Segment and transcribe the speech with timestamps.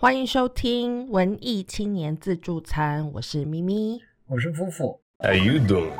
[0.00, 4.00] 欢迎收听文艺青年自助餐，我是咪咪。
[4.28, 5.90] 我是夫妇，How you doing?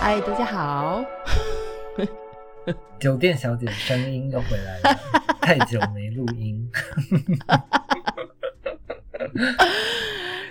[0.00, 1.04] 嗨，大家好。
[2.98, 5.00] 酒店小姐的声音又回来了，
[5.40, 6.68] 太久没录音。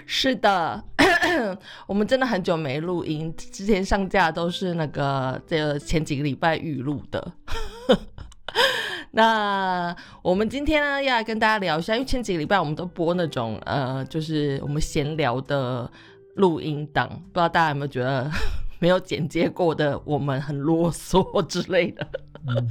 [0.10, 0.82] 是的，
[1.86, 7.34] 我们真的很久没录音，之前上架都是那个这个前几个礼拜预录的。
[9.12, 15.91] 那我们今天呢，要来跟大家聊一下，因为前几个礼拜我们都播那种呃，就是我们闲聊的
[16.36, 18.31] 录音档，不知道大家有没有觉得
[18.80, 22.08] 没有剪接过的我们很啰嗦之类的。
[22.48, 22.70] 嗯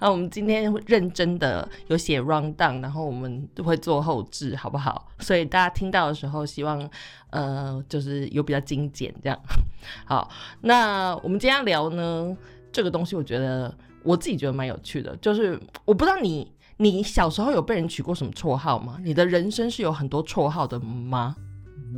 [0.00, 5.08] 那我们今天会认真的有写 round down，然后我们都会做后置，好不好？
[5.18, 6.88] 所以大家听到的时候，希望
[7.30, 9.38] 呃就是有比较精简这样。
[10.06, 10.30] 好，
[10.62, 12.34] 那我们今天要聊呢
[12.72, 18.98] 这个东西，我觉得我自己觉得蛮有趣的，就是我不知道你你小时候有被人取过什么绰号吗？
[19.02, 21.36] 你的人生是有很多绰号的吗？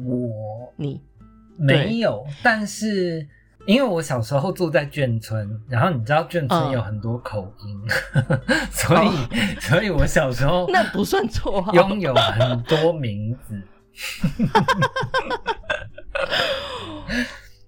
[0.04, 1.00] 我你
[1.56, 3.28] 没有，但是
[3.66, 7.80] 因为我小时候住在眷村，然后你知道眷村嗯有很多口音，
[8.72, 9.10] 所以、
[9.60, 13.60] 所以我小时候 那不算绰号，拥有很多名字。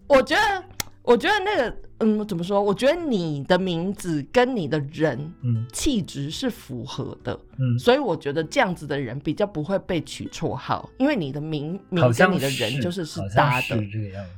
[0.06, 0.64] 我觉得，
[1.02, 2.60] 我觉得那个，嗯，怎么说？
[2.60, 13.88] 我觉得你的名字跟你的人嗯气质是符合的，嗯，所以我觉得这样子的人比较不会被取绰号，因为你的名名跟好像你的人就是是搭的是。
[13.88, 14.30] 这个样子。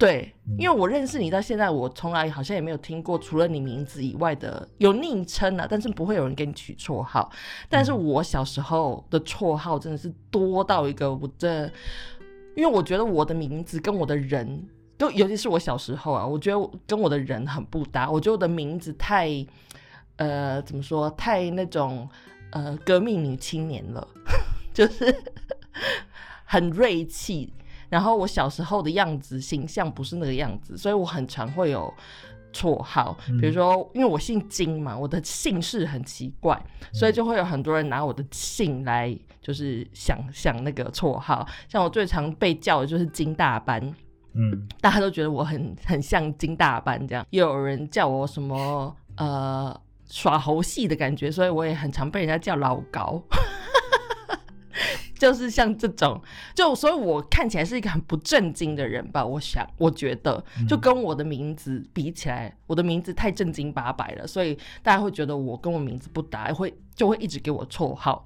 [0.00, 7.30] 对，嗯因为我认识你到现在，我从来好像也没有听过除了你名字以外的有昵称啊，但是不会有人给你取绰号。
[7.68, 11.72] 但嗯是我小时候的绰号真的是多到一个，我真的，
[12.56, 18.10] 因为我觉得我的名字跟我的人，都尤其是我小时候啊，我觉得跟我的人很不搭。
[18.10, 19.28] 我觉得我的名字太，
[20.16, 22.08] 呃，怎么说，太那种
[22.52, 24.08] 呃革命女青年了，
[24.72, 25.14] 就是
[26.46, 27.52] 很锐气。
[27.90, 31.92] 然后我小时候的样子形象不是那个样子，所以我很常会有
[32.52, 36.58] 绰号，比如说因为我姓金嘛，我的姓氏很奇怪，
[36.92, 41.46] 所以就会有很多人拿我的姓来就是想想那个绰号。
[41.68, 43.80] 像我最常被叫的就是金大班，
[44.34, 53.22] 嗯，大家都觉得我很 很像金大班这样，又有人叫我什么呃耍猴戏的感觉，所以我也很常被人家叫老高。
[55.20, 56.18] 就是像这种，
[56.54, 59.22] 就所以我看起来是一个很不正经的人吧。
[59.24, 68.24] 我想，我觉得就跟我的名字比起来，我的名字太正经八百了，所以大家会觉得我跟我名字不搭，会就会一直给我绰号。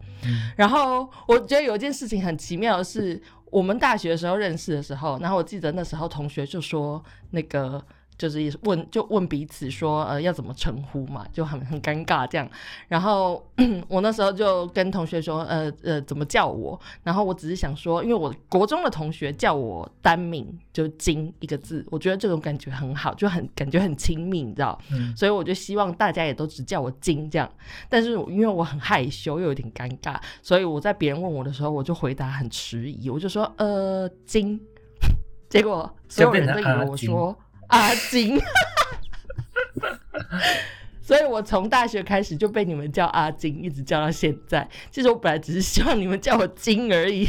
[0.57, 7.03] 然后我觉得有一件事情很奇妙的是，我们大学的时候认识的时候，然后我记得那时候同学就说
[7.33, 7.85] 那个。
[8.17, 12.49] 就是问就问彼此说呃要怎么称呼嘛，就很很尴尬这样。
[12.89, 13.45] 然后
[13.89, 24.79] 我那时候就跟同学说呃呃怎么叫我，然后我只是想说，因为我国中的同学叫我单名就金一个字，我觉得这种感觉很好，就很感觉很亲密，你知道。
[24.91, 27.51] 嗯所以我就希望大家也都只叫我金这样。
[27.89, 34.61] 但是因为我很害羞又有点尴尬，所以我在别人问我的时候，我就回答很迟疑，我就说呃金，
[35.51, 37.37] 结果所有人都以为我说
[37.69, 38.41] 阿金。
[41.01, 44.67] 所以我从大学开始就被你们叫阿金，一直叫到现在。
[44.91, 47.29] 其实我本来只是希望你们叫我金而已。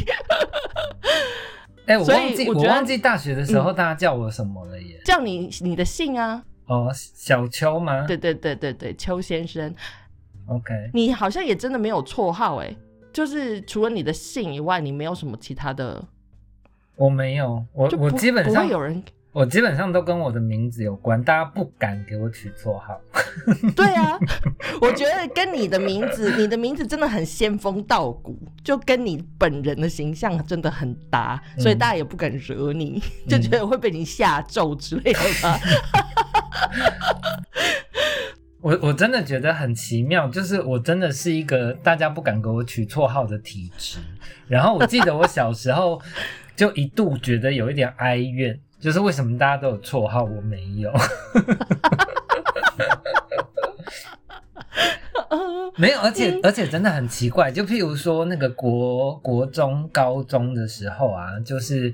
[1.86, 5.00] 哎、我忘记我忘记大学的时候大家叫我什么了耶？
[5.04, 6.42] 叫你你的姓啊？
[6.66, 8.06] 哦，小秋吗？
[8.06, 9.72] 对对对对对，邱先生
[10.46, 12.74] ，，OK，你好像也真的没有绰号哎，
[13.12, 16.02] 就是除了你的姓以外，你没有什么其他的，
[16.96, 19.00] 我没有，我我基本上会有人
[19.36, 22.98] 我基本上都跟我的名字有关，大家不敢给我取绰号。
[23.76, 24.18] 对啊，
[24.80, 35.60] 我觉得跟你的名字， 你的名字真的很仙风道骨，就跟你本人的形象真的很搭，所以大家也不敢惹你，就觉得会被你下咒之类的吧。
[38.62, 43.98] 我我真的觉得很奇妙，就是我真的是一个大家不敢给我取绰号的体质。
[44.48, 46.00] 然后我记得我小时候
[46.56, 50.92] 就一度觉得有一点哀怨，就是为什么大家都有绰号，我没有。
[55.76, 61.92] 没有，而且而且真的很奇怪，就譬如说那个国国中、高中的时候啊，就是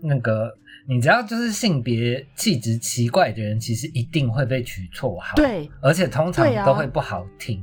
[0.00, 0.56] 那个
[0.88, 7.60] 你知道，就是性别气质奇怪的人，其实一定会被取绰号，，对，而且通常都会不好听，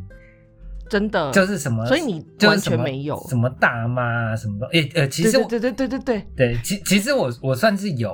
[0.90, 8.14] 真的，就是什么，所以你完就是什么全没有什么大妈啊什么的，诶、呃，其实我对对对对对，对，其其实我我算是有，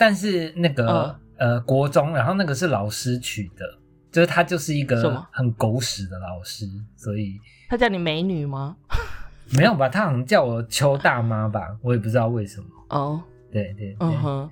[0.00, 3.64] 但是那个、嗯呃国中，然后那个是老师取的，
[4.10, 6.66] 就是他就是一个很狗屎的老师，
[6.96, 7.38] 所以
[7.68, 8.76] 他叫你美女吗？
[9.56, 9.88] 没有吧？
[9.88, 12.66] 他好像叫我邱大妈吧，我也不知道为什么。
[12.88, 14.50] 哦，对对对，嗯哼，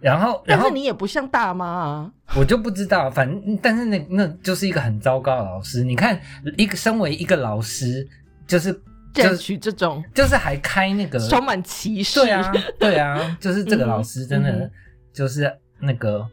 [0.00, 2.12] 然后然后但是你也不像大妈啊。
[2.36, 5.82] 我就不知道，反正但是那那就是一个很糟糕的老师。
[5.82, 6.20] 你看，
[6.56, 8.06] 一个身为一个老师，
[8.46, 8.78] 就是
[9.14, 12.20] 就取这种就是还开那个充满歧视。
[12.20, 14.70] 对啊，对啊，就是这个老师真的
[15.16, 16.28] 就是那个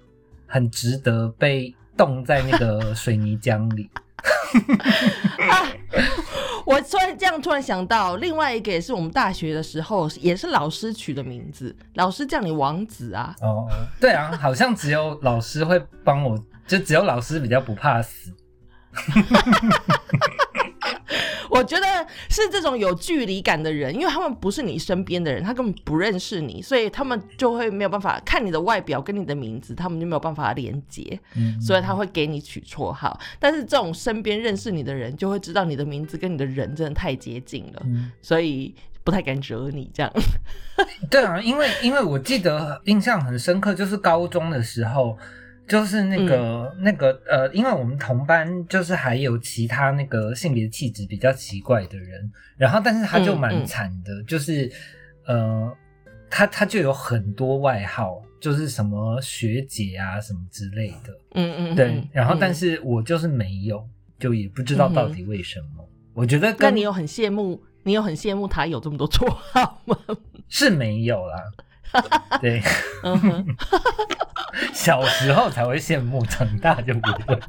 [0.46, 3.90] 很值得被冻在那个水泥浆里。
[6.66, 13.34] 我突然这样突然想到，另外一个也是我们大学的时候，也是老师取的名字，老师叫你王子啊。
[13.42, 13.66] 哦，
[14.02, 16.38] 对啊，好像只有老师会帮我，
[16.68, 18.34] 就只有老师比较不怕死。
[21.54, 21.86] 我觉得
[22.30, 33.20] 是这种有距离感的人，因为他们不是你身边的人，他根本不认识你，所以他们就会没有办法看你的外表跟你的名字，他们就没有办法连接，嗯，所以他会给你取绰号。
[33.40, 38.74] 但是这种身边认识你的人，就会知道你的名字跟你的人真的太接近了，嗯所以
[39.04, 40.12] 不太敢惹你这样。
[41.10, 45.18] 对啊，因为因为我记得印象很深刻，就是高中的时候，
[45.68, 53.66] 就是那个、那个呃，因为我们同班就是还有其他那个性别气质比较奇怪的人，然后但是他就蛮嗯嗯。
[53.66, 54.72] 惨的，就是
[55.26, 55.76] 呃，
[56.30, 62.54] 他他就有很多外号，就是什么学姐啊什么之类的，嗯嗯，对，嗯然后但嗯。
[62.54, 63.88] 是我就是没有，
[64.20, 65.88] 就也不知道到底为什么。
[66.14, 69.98] 我觉得那跟你有很羡慕，你有很羡慕他有这么多绰号吗？
[70.50, 71.42] 是没有啦，
[72.42, 72.62] 对。
[73.04, 73.46] 嗯哼。
[74.72, 77.40] 小时候才会羡慕，长大就不会。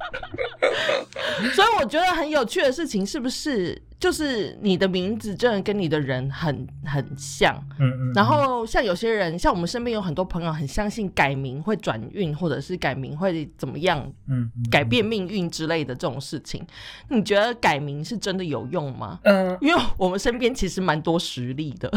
[1.53, 7.55] 所以我觉得很有趣的事情，是不是就是你的名字真的跟你的人很很像？
[7.79, 8.13] 嗯嗯。
[8.15, 14.85] 然后像有些人，像我们身边有很多朋友，很相信改名会转运，或者是改名会怎么样，嗯，嗯改。
[14.85, 16.65] 变命运之类的这种事情。
[17.09, 19.19] 你觉得改名是真的有用吗？
[19.25, 21.91] 嗯因为我们身边其实蛮多实例的。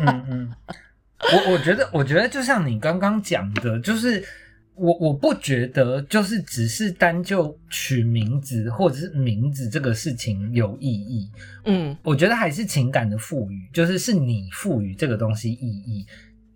[0.00, 0.52] 嗯嗯。
[1.32, 4.22] 我我觉得，我觉得就像你刚刚讲的，就是
[4.74, 11.30] 我我不觉得就是只是单就取名字或者是名字这个事情有意义。
[11.64, 11.96] 嗯。
[12.02, 16.06] 我觉得还是情感的赋予，就是是你赋予这个东西意义，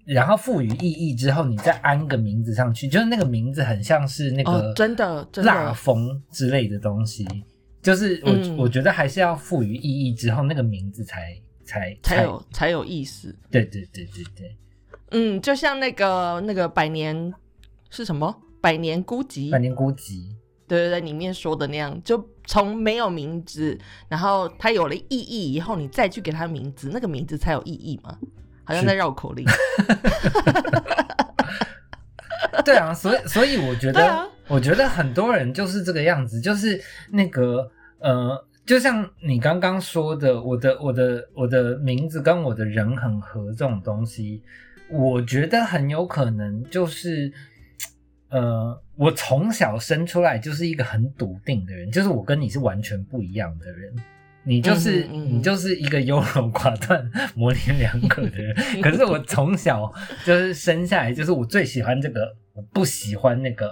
[0.04, 7.26] 然后赋予意义之后，你再安个名字上去，就是那个名字很像是那个哦真的真蜡，封之类的东西，
[7.82, 8.56] 就是我、嗯。
[8.58, 11.34] 我觉得还是要赋予意义之后，那个名字才
[11.70, 13.32] 才才有才有意思。
[13.50, 14.56] 对对对对对，
[15.12, 17.32] 嗯，就像那个那个百年
[17.90, 18.42] 是什么？
[18.60, 20.34] 百年孤寂百，年孤寂，
[20.66, 23.78] 对对对，里面说的那样，就从没有名字，
[24.08, 28.18] 然后它有了意义以后，你再去给它名字，那个名字才有意义嘛？
[28.64, 29.46] 好像在绕口令。
[32.64, 37.70] 对啊，所以所以我觉得，啊我觉得很多人就是这个样子，就是那个
[38.00, 44.44] 呃，就像你刚刚说的，我的我的我的名字跟我的人很合这种东西，
[44.88, 47.32] 我觉得很有可能就是。
[48.28, 53.92] 呃，我从小生出来就是一个很笃定的人，就是我跟你是完全不一样的人。
[54.44, 58.54] 你就是、嗯哼嗯你就是一个优柔寡断、模棱两可的人。
[58.80, 59.92] 可是我从小
[60.24, 63.68] 就是生下来，就是我最喜欢这个，我不喜欢那个。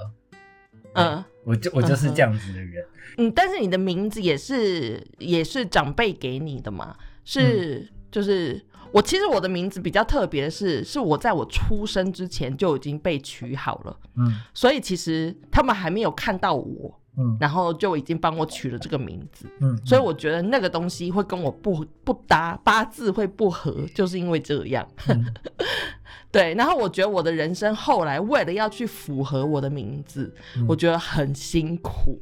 [0.94, 2.84] 嗯我就我就是这样子的人。
[3.16, 6.94] 嗯，但是你的名字也是也是长辈给你的嘛？
[7.24, 8.60] 是、嗯就是
[8.92, 14.40] 我其实我的名字比较特别的是，是我在我出生之前就已经被取好了，嗯。
[14.54, 17.36] 所以其实他们还没有看到我，嗯。
[17.40, 19.46] 然后就已经帮我取了这个名字。
[19.60, 24.86] 嗯，所以我觉得那个东西会跟我不不搭，八字会不合，就是因为这样。
[25.08, 25.34] 嗯。
[26.30, 30.66] 对，然后我觉得我的人生后来为了要去符合我的名字，嗯。
[30.68, 32.20] 我觉得很辛苦。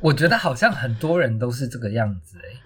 [0.00, 2.60] 我觉得好像很多人都是这个样子哎、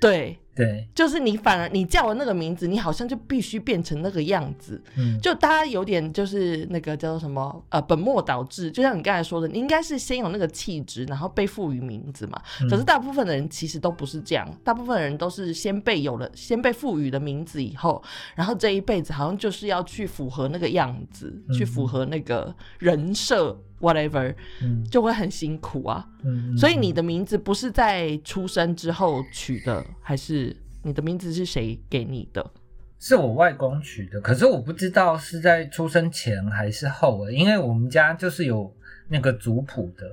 [0.00, 5.18] 对，对，就是你反而你叫了那个名字，你好像就必须变成那个样子，嗯。
[5.20, 12.40] 就大家有点就是那个叫做什么呃本末倒置，就像你刚才说的，你应该是先有那个气质，然后被赋予名字嘛。
[12.60, 12.68] 嗯。
[12.68, 18.02] 可是大部分的人其实都不是这样，大部分人都是先被有了先被赋予了名字以后，
[18.34, 21.54] 然后这一辈子好像就是要去符合那个样子，嗯。
[21.54, 24.84] 去符合那个人设 whatever，嗯。
[24.90, 26.06] 就会很辛苦啊。
[26.22, 30.49] 嗯，所以你的名字不是在出生之后取的，还是
[30.82, 32.50] 你的名字是谁给你的？
[32.98, 38.70] 是我外公取的，可是我不知道是在出生前还是后欸因为我们家就是有
[39.08, 40.06] 那个族谱的，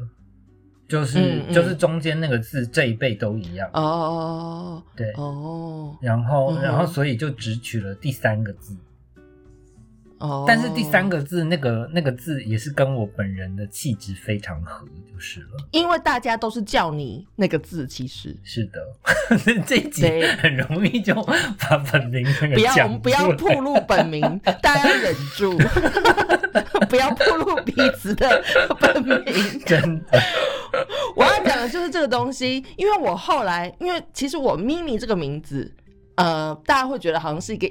[0.88, 1.54] 就是、嗯嗯。
[1.54, 8.74] 就是中间那个字这一辈都一样，哦对，哦，然后嗯然后所以就只取了第三个字，
[10.20, 15.48] 哦，但是第三个字那个那个字也是跟我本人的气质非常合，就是了。
[15.72, 18.36] 因为大家都是叫你那个字，其实。
[18.44, 18.82] 是的，
[19.66, 20.08] 这一集
[20.40, 24.22] 很容易就把本名那个不要我们不要暴露本名，
[24.62, 25.58] 大家要忍住，
[26.90, 28.44] 不要暴露彼此的
[28.80, 29.24] 本名。
[29.66, 30.20] 真的，
[31.16, 35.72] 我要讲的就是这个东西，因为我后来，因为其实我咪咪这个名字，
[36.18, 37.68] 呃，大家会觉得好像是一个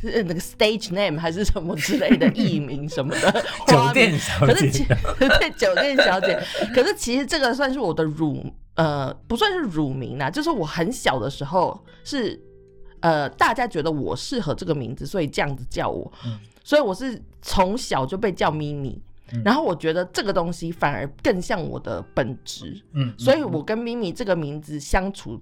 [0.00, 4.84] 是 那个 stage name 还是什么之类的 艺名什么的酒店小可是其，
[5.18, 6.40] 对酒店小姐，
[6.74, 12.40] 可是其实这个算是我的乳呃，不算是乳名啦，就是我很小的时候是
[13.00, 16.38] 呃，大家觉得我适合这个名字，所以这样子叫我，嗯。
[16.62, 19.00] 所以我是从小就被叫咪咪。
[19.32, 19.42] 嗯。
[19.44, 25.40] 然后我觉得这个东西反而更像我的本质，嗯，所以我跟咪咪这个名字相处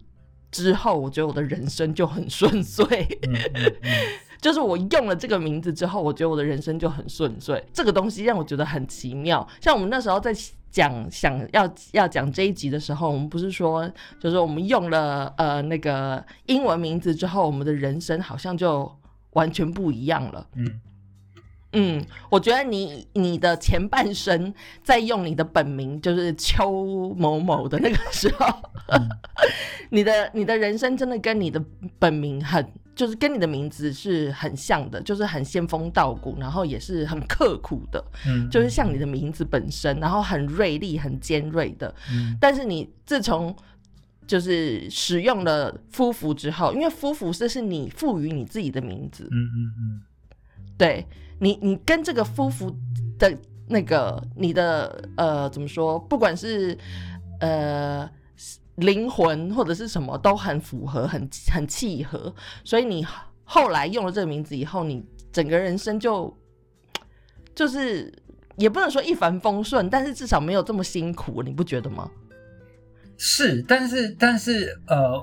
[0.50, 2.85] 之后，我觉得我的人生就很顺遂。
[4.41, 7.62] 就是我用了这个名字之后，我觉得我的人生就很顺遂。
[7.73, 9.47] 这个东西让我觉得很奇妙。
[9.61, 10.31] 像我们那时候在
[10.71, 18.95] 讲想要要讲这一集的时候，我们不是说，就是我们用了呃那个英文名字之后，我们的人生好像就
[19.33, 20.47] 完全不一样了。
[20.55, 20.81] 嗯
[21.78, 24.52] 嗯，我觉得你你的前半生
[24.83, 28.47] 在用你的本名，就是邱某某的那个时候，
[28.88, 29.09] 嗯。
[29.90, 31.62] 你的你的人生真的跟你的
[31.99, 32.66] 本名很，
[32.97, 41.95] 就是跟你的名字是很像的，就是很仙风道骨，然后也是很刻苦的，嗯，就是像你的名字本身，然后很锐利、很尖锐的。
[42.11, 42.37] 嗯。
[42.40, 43.54] 但是你自从
[44.26, 50.02] 就是使用了夫妇之后，因为夫妇这是你赋予你自己的名字，嗯嗯嗯。
[50.76, 51.06] 对
[51.40, 52.75] 你，你跟这个夫妇
[53.19, 53.37] 的
[53.69, 56.76] 那个你的呃怎么说，不管是
[57.40, 58.09] 呃
[58.76, 62.35] 灵魂或者是什么，都很符合，很很契合。
[62.64, 63.07] 所以你
[63.45, 66.37] 后来用了这个名字以后，你整个人生就
[67.55, 68.12] 就是
[68.57, 72.11] 也不能说一帆风顺，但是至少没有这么辛苦，你不觉得吗？
[73.19, 75.19] 是，但是但是呃，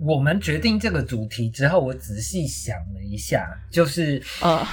[0.00, 4.64] 我们决定这个主题之后，我仔细想了一下，就是呃，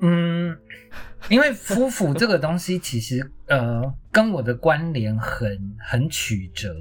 [0.00, 0.56] 嗯，
[1.28, 6.74] 因为夫妇这个东西其实呃跟我的关联很很曲折，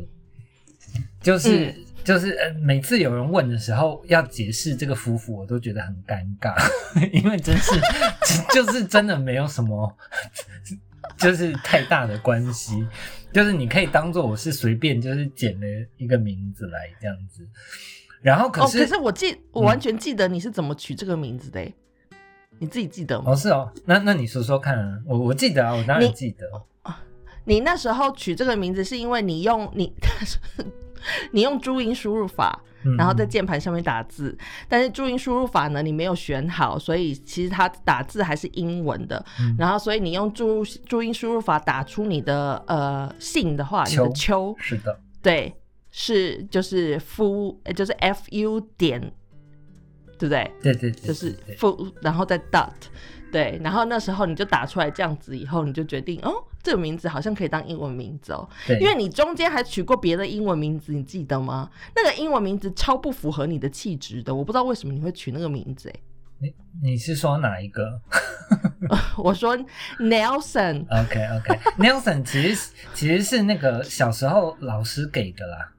[1.21, 1.75] 就是、嗯
[2.07, 6.55] 就是呃每次有人问的时候要解释这个夫妇，我都觉得很尴尬，
[7.11, 7.77] 因为真是
[8.53, 9.93] 就是真的没有什么
[11.17, 12.87] 就是太大的关系，
[13.33, 17.45] 就是你可以当做我是随便就是捡了一个名字来这样子，
[18.21, 21.75] 然后可哦，是、可是我记，我完全记得你是怎么取这个名字的欸，
[22.59, 23.31] 你自己记得吗？
[23.31, 26.45] 哦是哦，那那你说说看啊，我我记得啊，我当然记得。
[27.45, 29.93] 你那时候取这个名字是因为你用你
[31.31, 34.37] 你用注音输入法，嗯然后在键盘上面打字，
[34.67, 39.23] 但是注音输入法呢你没有选好，所以其实它打字还是英文的。
[39.39, 45.53] 嗯然后所以你用注注音输入法打出你的呃姓的话，你秋的秋是的，对
[45.89, 49.13] 是就是夫呃就是 f u 点，
[50.17, 50.51] 对不对？
[50.61, 51.55] 对对对，就是对。
[51.55, 52.71] 对 full，然后再 dot，
[53.31, 56.33] 对，然后那时候你就打出来这样子以后，你就决定哦，
[56.63, 58.79] 这个名字好像可以当英文名字哦，对。
[58.79, 61.69] 因为你中间还取过别的英文名字，你记得吗？
[61.95, 65.99] 那个英文名字超不符合你的气质的，我不知道为什么你会取那个名字，哎，
[66.39, 67.99] 你你是说哪一个？
[69.17, 69.57] 我说
[69.99, 75.71] Nelson，？OK OK，Nelson 其实是其实是那个小时候老师给的啦，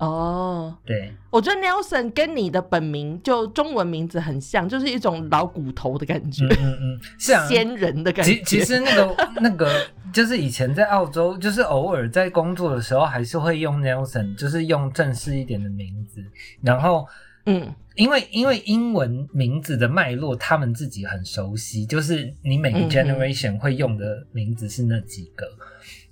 [0.00, 7.46] 哦，对，我觉得 Nelson 跟你的本名就中文名字很像，就是一种老骨头的感觉嗯，嗯嗯，是啊。
[7.46, 8.32] 仙人的感觉。
[8.36, 9.70] 其其实那个那个
[10.10, 16.24] 就是以前在澳洲，就是偶尔在工作的时候，还是会用 Nelson，就是用正式一点的名字。
[16.62, 17.06] 然后，
[17.44, 25.46] 嗯，因为因为英文名字的脉络，他们自己很熟悉，就是你每个 generation 会用的名字是那几个。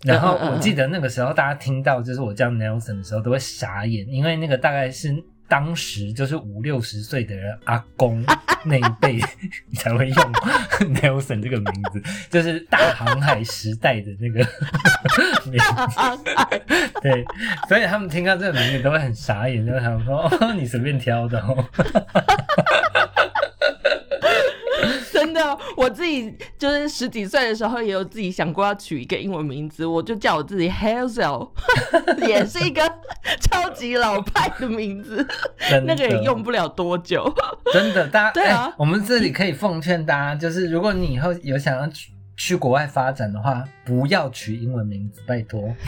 [0.04, 5.12] 然后我记得那个时候，大家听到就是我叫 Nelson 的时候，都会傻眼，因为那个大概是
[5.48, 8.22] 当时就是五六十岁的人阿公
[8.64, 9.18] 那一辈
[9.74, 10.32] 才会用
[10.94, 14.38] Nelson 这个名字，就是大航海时代的那个
[15.50, 16.00] 名字。
[16.00, 16.16] 啊，
[17.02, 17.24] 对，
[17.68, 21.64] 所以他们听到这个名字都会很傻眼，就会想说：“哦，你随便挑的哦。
[25.76, 31.48] 我自己就是十几岁的时候，也有自己想过要取一个英文名字，我就叫我自己 Hazel，
[32.26, 32.82] 也是一个
[33.40, 35.26] 超级老派的名字，
[35.84, 37.32] 那个也用不了多久。
[37.72, 45.74] 真的，大家对啊哎我们这里可以奉劝大家，就是如果你以后有想要去去国外发展的话，不要取英文名字，拜托。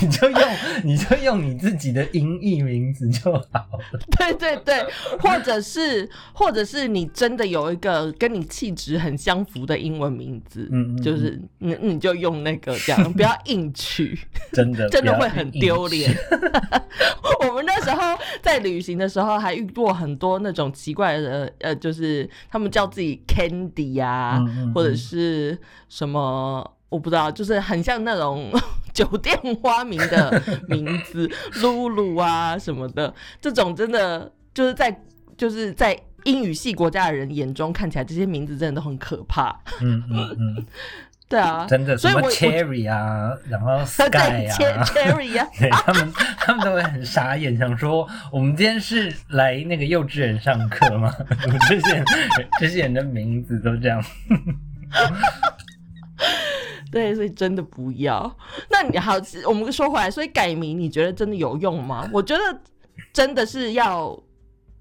[0.00, 0.40] 你就用
[0.84, 4.00] 你就用你自己的音译名字就好了。
[4.16, 4.82] 对对对，
[5.18, 14.18] 或者是或者是你真的有一个跟你气质很相符的英文名字，嗯嗯就是你你就用那个这样，不要硬取，
[14.52, 16.18] 真的 真的会很丢脸吃。
[17.48, 26.70] 我们那时候在旅行的时候，还遇过很多那种奇怪的，呃，就是他们叫自己 Candy 呀、嗯嗯或者嗯是什么。
[26.90, 28.50] 我不知道，就是很像那种
[28.92, 31.30] 酒店花名的 名字，
[31.62, 35.00] 露露啊什么的，这种真的就是在
[35.36, 39.56] 就是在英语系国家的人眼中看起来，这些名字真的都很可怕。
[39.80, 40.66] 嗯嗯嗯，
[41.30, 44.52] 对啊，真的什么 Cherry 啊，然后 对 Sky 啊。
[44.58, 51.14] Cher- Cherry 啊， 对他们，他们都会很傻眼，想说我们今天是来那个幼稚园上课吗？
[51.40, 52.04] 怎么这些人
[52.58, 54.04] 这些人的名字都这样？
[56.90, 58.36] 对，所以真的不要。
[58.68, 59.14] 那你好，
[59.46, 62.10] 我们说回来，所以改名你觉得真的有用吗？
[62.12, 62.42] 我觉得
[63.12, 64.20] 真的是要，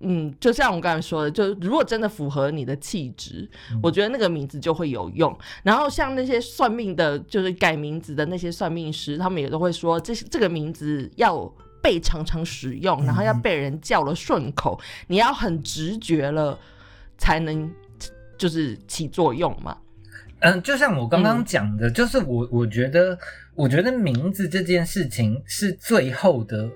[0.01, 3.49] 嗯，就像我刚才说的，就如果真的符合你的气质，
[3.81, 5.37] 我觉得那个名字就会有用。
[5.63, 11.51] 然后像那些算命的，就是改名字的那些算命师，他们也都会说，这这个名字要。
[11.81, 14.77] 被常常使用，然后要被人叫了顺口，
[15.07, 16.59] 你要很直觉了，
[17.17, 17.71] 才能
[18.37, 19.77] 就是起作用嘛。
[20.41, 23.17] 嗯，就像我刚刚讲的，就是我我觉得，
[23.55, 26.69] 我觉得名字这件事情是最后的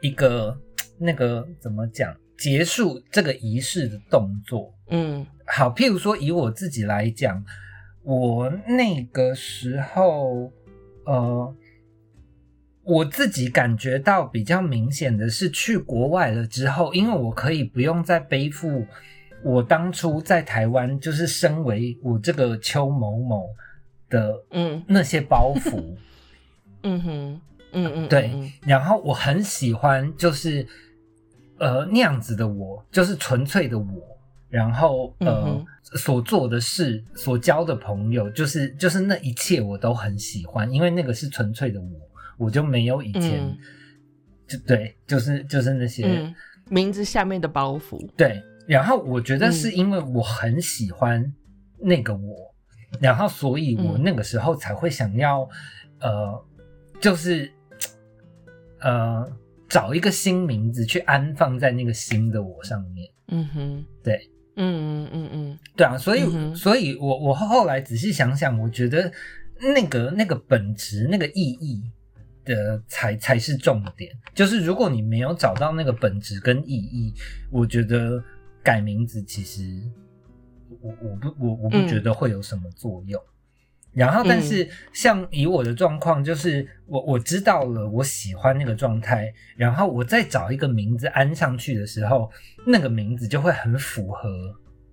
[0.00, 0.58] 一个
[0.96, 4.72] 那个怎么讲，结束这个仪式的动作。
[4.90, 7.44] 嗯好，譬如说以我自己来讲，
[8.02, 10.52] 我那个时候，
[11.04, 11.54] 呃，
[12.84, 18.86] 我自己感觉到比较明显的是去国外了之后，因为我可以不用再背负
[19.42, 23.48] 我当初在台湾就是身为我这个邱某某
[24.08, 25.82] 的嗯那些包袱。
[26.82, 27.40] 嗯哼，
[27.72, 30.66] 嗯嗯，对嗯然后我很喜欢，就是
[31.58, 34.18] 呃那样子的我，就是纯粹的我。
[34.50, 41.88] 然后呃、嗯所做的事，所交的朋友，就是就是那一切我都很喜欢，因为那个是纯粹的我，
[42.38, 43.58] 我就没有以前、嗯
[44.46, 46.34] 就对，就是就是那些、嗯，
[46.70, 48.42] 名字下面的包袱，对。
[48.66, 51.30] 然后我觉得嗯是因为我很喜欢
[51.78, 52.54] 那个我，
[53.00, 55.48] 然后所以我嗯那个时候才会想要，
[56.00, 56.44] 呃，
[57.00, 57.50] 就是
[58.80, 59.26] 呃
[59.68, 63.10] 找一个新名字去安放在那个新的我上面。
[63.28, 69.12] 嗯哼，对，嗯嗯嗯嗯对啊，所以、嗯所以我我后来仔细想想，我觉得
[69.60, 71.82] 那个那个本质那个意义
[72.44, 74.10] 的才才是重点。
[74.34, 77.12] 就是如果你没有找到那个本质跟意义，
[77.50, 78.22] 我觉得
[78.62, 79.62] 改名字其实
[80.80, 83.20] 我我不我我不嗯觉得会有什么作用。
[83.92, 92.30] 然后，但是像以我的状况，就是我我知道了我喜欢那个状态，然后我再找一个名字安上去的时候，
[92.66, 94.28] 那个名字就会很符合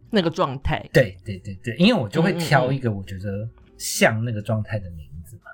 [0.10, 5.52] 那个状态，对对对对，因为我就会挑嗯一个我觉得像那个状态的名字嘛。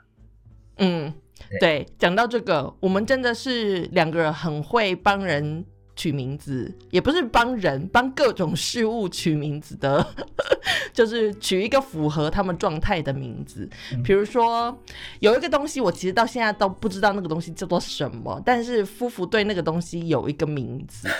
[0.77, 1.13] 嗯，
[1.49, 1.59] 对。
[1.59, 10.05] 对，讲到这个，我们真的是两个人很会帮人取名字，也不是帮人，帮各种事物取名字的，
[10.93, 13.69] 就是取一个符合他们状态的名字。
[13.93, 14.75] 嗯比如说，
[15.19, 21.07] 有一个东西，我其实到现在都不知道那个东西叫做什么，但是夫妇对那个东西有一个名字。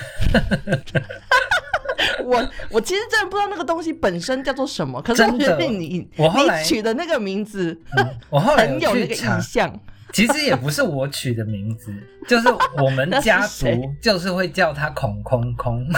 [2.24, 9.80] 我我其实真的不知道那个东西本身叫做什么，可是我觉得你你取的那个名字嗯我后来很有那个去查意，象。
[10.13, 11.93] 其实也不是我取的名字，
[12.28, 12.47] 就是
[12.78, 13.67] 我们家族
[14.02, 15.88] 就是会叫他孔空空。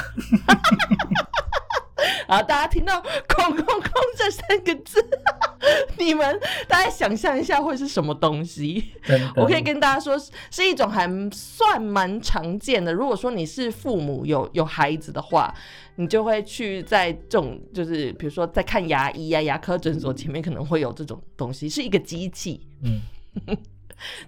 [2.28, 5.06] 然后大家听到“孔空空”这三个字，
[6.00, 8.92] 你们大家想象一下会是什么东西？
[9.36, 12.94] 我可以跟大家说，是是一种还算蛮常见的。
[12.94, 15.54] 如果说你是父母有有孩子的话，
[15.96, 22.66] 你就会去在这种就是比如说在看牙医啊、牙科诊所前面可能会有这种东西，是一个机器。
[22.84, 23.02] 嗯，
[23.46, 23.58] 对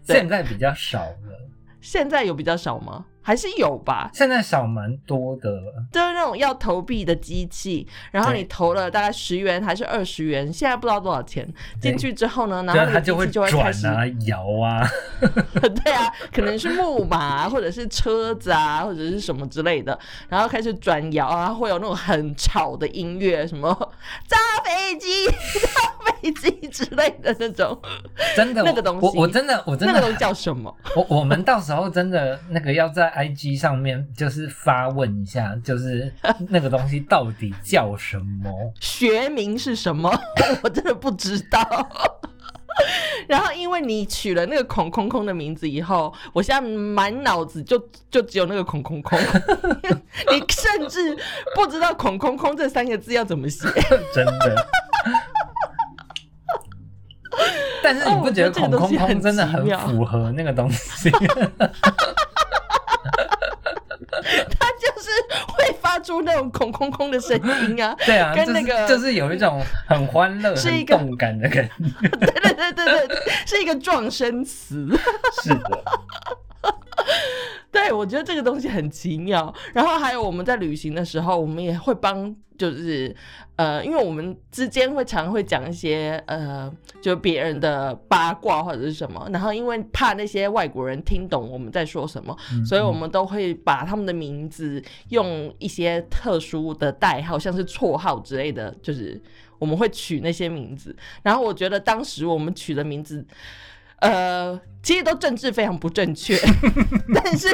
[0.04, 1.50] 现在比较少了，
[1.82, 3.06] 现在有比较少吗？
[3.26, 4.12] 还是有吧？
[4.14, 5.74] 现在少蛮多的了。
[5.92, 11.52] 就是那种要投币的机器，然后你投了大概十元还是二十元，现在不知道多少钱。
[11.82, 14.88] 进去之后呢，然后它就会就会转啊、摇啊，
[15.84, 19.98] 对啊，可能是木马、啊、 或者是车子啊，或者是什么之类的，
[20.30, 23.74] 然后开始转摇啊，会有那种很吵的音乐，什么
[24.30, 27.76] 炸飞机、炸飞机之类的那种，
[28.36, 30.74] 真的，那个东西我我真的我真的那个东西叫什么？
[30.96, 36.12] 我我们到时候真的那个要在 IG 上面就是发问一下，就是
[36.50, 38.52] 那个东西到底叫什么？
[38.80, 40.12] 学名是什么？
[40.62, 41.60] 我真的不知道。
[43.28, 47.80] 然后因为你取了那个孔空空的名字以后，我现在满脑子就
[48.12, 49.18] 就只有那个孔空空，
[50.30, 51.16] 你甚至
[51.56, 53.68] 不知道孔空空这三个字要怎么写。
[54.14, 54.68] 真的。
[57.82, 61.10] 但是你不觉得孔空空真的很符合那个东西？
[64.60, 65.10] 他就是
[65.54, 72.10] 会发出那种空空空的声音啊， 对啊，跟那个就是有一种很欢乐、是一个动感的感觉。
[72.20, 74.88] 对对对对对，是一个撞声词。
[75.44, 75.84] 是的，
[77.76, 79.54] 对我觉得这个东西很奇妙。
[79.74, 82.36] 然后还有我们在旅行的时候，我们也会帮。
[82.58, 83.14] 就是
[83.58, 92.34] 呃，因为我们之间会常会讲一些呃，就别人的八卦或者是什么，然后因为怕那些外国人听懂我们在说什么，
[92.66, 99.22] 所以我们都会把他们的名字用一些特殊的代号，像是绰号之类的，就是
[99.60, 100.96] 我们会取那些名字。
[101.24, 103.28] 然后我觉得当时我们取的名字。
[104.00, 106.38] 呃，其实都政治非常不正确，
[107.12, 107.48] 但是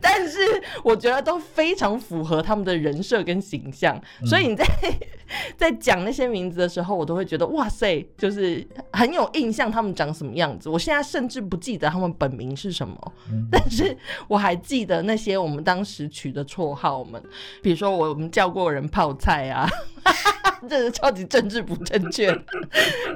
[0.00, 0.40] 但是
[0.82, 4.66] 我觉得都非常符合他们的人设跟形象，所以你在
[5.56, 10.68] 在讲那些名字的时候，我都会觉得哇塞，就是很有印象他们长什么样子。
[10.68, 13.12] 我现在甚至不记得他们本名是什么，
[13.52, 17.22] 但是我还记得那些我们当时取的绰号们，
[17.62, 19.68] 比如说我们叫过人泡菜啊。
[20.68, 22.34] 这是超级政治不正确，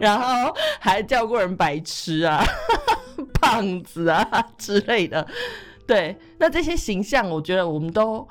[0.01, 2.45] 然后还叫过人白痴啊、
[3.41, 4.25] 胖子啊
[4.57, 5.27] 之类的。
[5.87, 8.29] 对，那这些形象，我觉得我们都，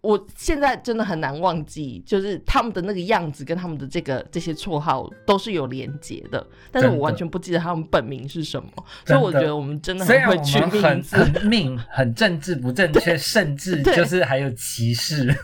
[0.00, 8.70] 我现在真的很难忘记，就是他们的那个样子跟他们的这个这些绰号都是有连结的，但是我完全不记得他们本名是什么，
[9.04, 15.36] 所以我觉得我们真的很会取名字，很命，很政治不正确，甚至就是还有歧视。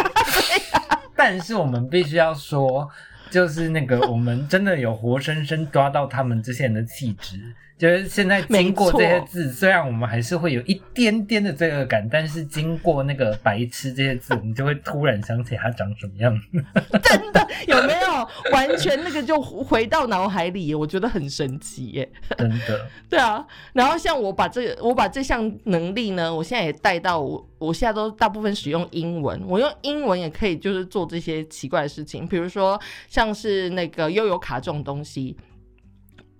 [1.14, 2.88] 但是我们必须要说，
[3.30, 7.54] 就是那个我们真的有活生生抓到他们这些人的气质。
[7.82, 16.32] 就是现在经过这些字，虽然我们还是会有一点点的罪恶感，但是经过那个“白痴”这些字，我们就会突然想起他长什么样。
[17.02, 18.52] 真的有没有？
[18.52, 22.08] 完全那个就回到脑海里，我觉得很神奇耶。
[22.38, 22.86] 真的。
[23.10, 23.44] 对啊。
[23.72, 29.42] 然后像我把这个，我把这项能力呢，我现在也带到我，我现在都大部分使用英文。
[29.44, 35.36] 我用英文也可以，就是做这些奇怪的事情，比如说像是那个悠游卡这种东西。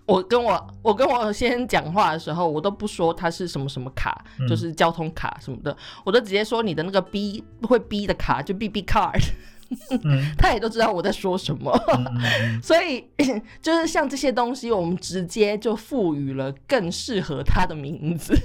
[0.05, 9.21] 我跟我我跟我先生讲话的时候，我都不说它是什么什么卡，就是交通卡什么的，我都直接说你的那个 B 会 B 的卡，就 B B card，
[10.37, 11.73] 他也都知道我在说什么。
[12.61, 13.05] 所以
[13.61, 18.37] 就是像这些东西，我们直接就赋予了更适合他的名字。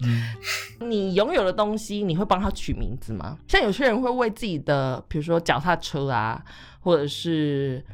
[0.80, 3.38] 你拥有的东西，你会帮他取名字吗？
[3.46, 6.42] 像有些人会为自己的，比如说脚踏车啊，
[6.80, 7.84] 或者是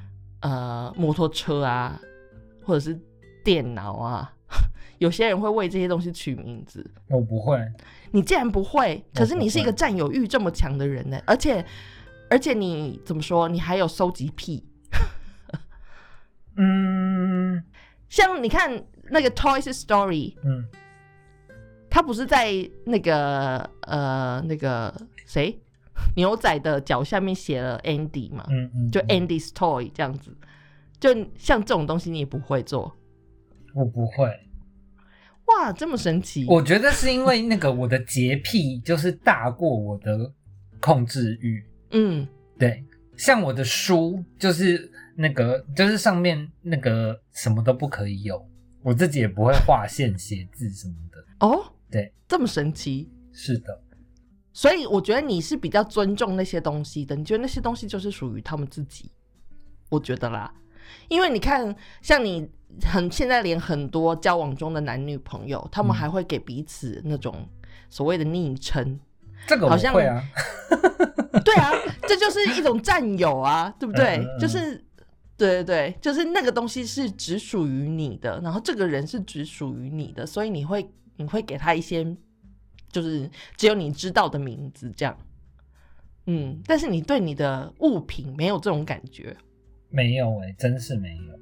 [0.40, 2.00] 呃摩托车啊。
[2.66, 3.00] 或者是
[3.44, 4.34] 电脑啊，
[4.98, 6.84] 有些人会为这些东西取名字。
[7.08, 7.56] 我不会。
[8.10, 11.20] 你既然不会，可是你是一个占有欲这么强的人呢？
[11.26, 11.64] 而且，
[12.28, 13.48] 而且你怎么说？
[13.48, 14.66] 你还有收集癖。
[16.56, 17.62] 嗯，
[18.08, 20.66] 像你看那个 Toys Story，嗯，
[21.88, 24.92] 他不是在那个呃那个
[25.24, 25.60] 谁
[26.16, 28.46] 牛仔的脚下面写了 Andy 嘛？
[28.48, 30.36] 嗯嗯，就 Andy's Toy 这样子。
[30.98, 32.94] 就像这种东西，你也不会做，
[33.74, 34.26] 我不会。
[35.46, 36.44] 哇，这么神奇！
[36.48, 40.32] 我觉得是因为那个我的洁癖就是大过我的
[40.80, 41.64] 控制欲。
[41.92, 42.26] 嗯，
[42.58, 42.84] 对，
[43.16, 48.44] 像我的书就是那个，就是上面那个什么都不可以有，
[48.82, 51.46] 我自己也不会画线、写字什么的。
[51.46, 53.08] 哦，对，这么神奇。
[53.32, 53.80] 是的，
[54.52, 59.12] 所以我觉得你是比较尊重那些东西的，你觉得那些东西就是属于他们自己。
[59.90, 60.52] 我觉得啦。
[61.08, 62.48] 因为你看，像你
[62.82, 67.48] 很现在连很多交往中的男女朋友，他们还会给彼此那种
[67.88, 68.98] 所谓的昵称，
[69.46, 70.22] 这个好像会啊，
[71.44, 71.70] 对啊，
[72.02, 74.22] 这就是一种占有啊，对不对？
[74.40, 74.76] 就是
[75.36, 82.04] 对对对，就是那个东西是只属于你的，然后这个人是只属于你的，所以你会你会给他一些
[82.90, 85.16] 就是只有你知道的名字，这样，
[86.26, 89.36] 嗯，但是你对你的物品没有这种感觉。
[89.88, 91.34] 没有哎，真是没有。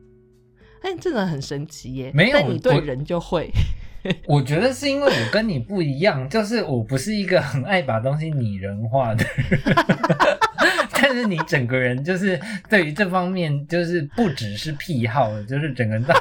[0.82, 2.10] 哎，真的很神奇耶！
[2.14, 3.50] 没有，你对人就会。
[4.28, 9.58] 我觉得是因为我跟你不一样，就是我不是一个很爱把东西拟人化的人。
[10.92, 16.14] 但是你整个人就是对于这方面，就是不只是癖好，就是整个人到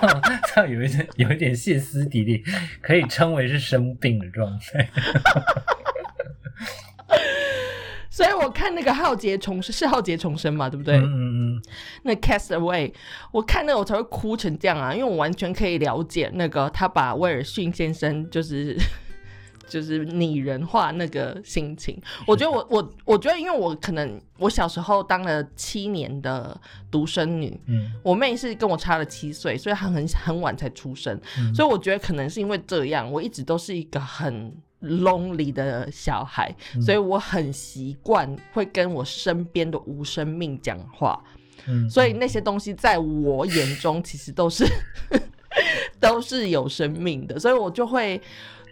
[0.55, 2.43] 到有一点有一点歇斯底里，
[2.81, 4.89] 可以称为是生病的状态。
[8.15, 10.97] 所以我看那个浩劫重生是浩劫重生嘛，对不对？
[10.97, 11.61] 嗯嗯嗯，
[12.03, 12.93] 那 Cast Away，
[13.31, 18.77] 我看那个我才会哭成这样啊，因为我完全可以了解那个他把威尔逊先生就是
[19.67, 21.99] 就是拟人化那个心情。
[22.27, 26.55] 我觉得我我我觉得，因为我可能我小时候当了七年的
[26.91, 41.23] 独生女，嗯我妹是跟我差了七岁，所以她很很晚才出生，嗯所以我觉得可能是因为这样，我一直都是一个很 lonely 的小孩，嗯所以我很习惯会跟我身边的无生命讲话，
[41.67, 44.65] 嗯，所以那些东西在我眼中其实都是
[45.99, 48.21] 都是有生命的，所以我就会，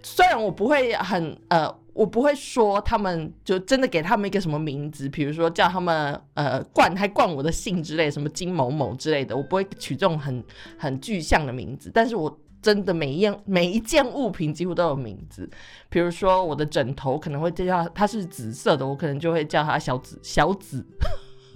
[0.04, 1.82] 虽然我不会很呃。
[1.94, 10.42] 我不会说他们就真的给他们一个什么名字，比如说叫他们呃冠还冠我的姓之类，什么金某某之类的，我不会取这种很
[10.78, 11.92] 很具象的名字。
[11.94, 15.50] 但是我真的每一样每一件物品几乎都有名字，
[15.90, 20.86] 比如说我的枕头可能会叫它它是紫色的，我可能就会叫它小紫小紫，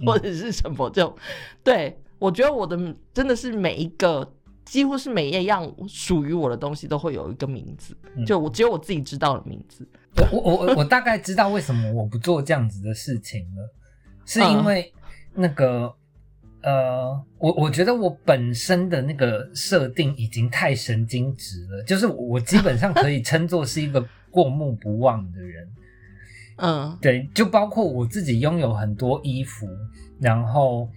[0.04, 1.14] 或者是什么这种。
[1.62, 2.76] 对我觉得我的
[3.14, 4.32] 真的是每一个。
[4.66, 9.88] 几乎是每一样属于我的东西都会有一个名字，就我只有我自己知道的名字。
[10.32, 13.72] 我我我我大概知道为什么我不做这样子的事情了，
[14.24, 14.92] 是因为
[15.34, 15.94] 那个、
[16.66, 25.68] 呃，我我觉得我本身的那个设定已经太神经质了，就是我基本上可以称作是一个 过目不忘的人。
[26.56, 29.68] 嗯，对，就包括我自己拥有很多衣服，
[30.20, 30.90] 然后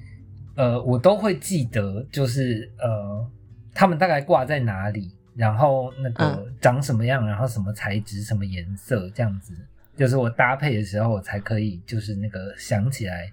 [0.56, 3.30] 呃，我都会记得，就是呃，
[3.72, 5.12] 他们大概挂在哪里。
[5.36, 9.54] 然后那个长什么样，然后什么材质、什么颜色，这样子，
[9.96, 13.32] 就是我搭配的时候，我才可以就是那个想起来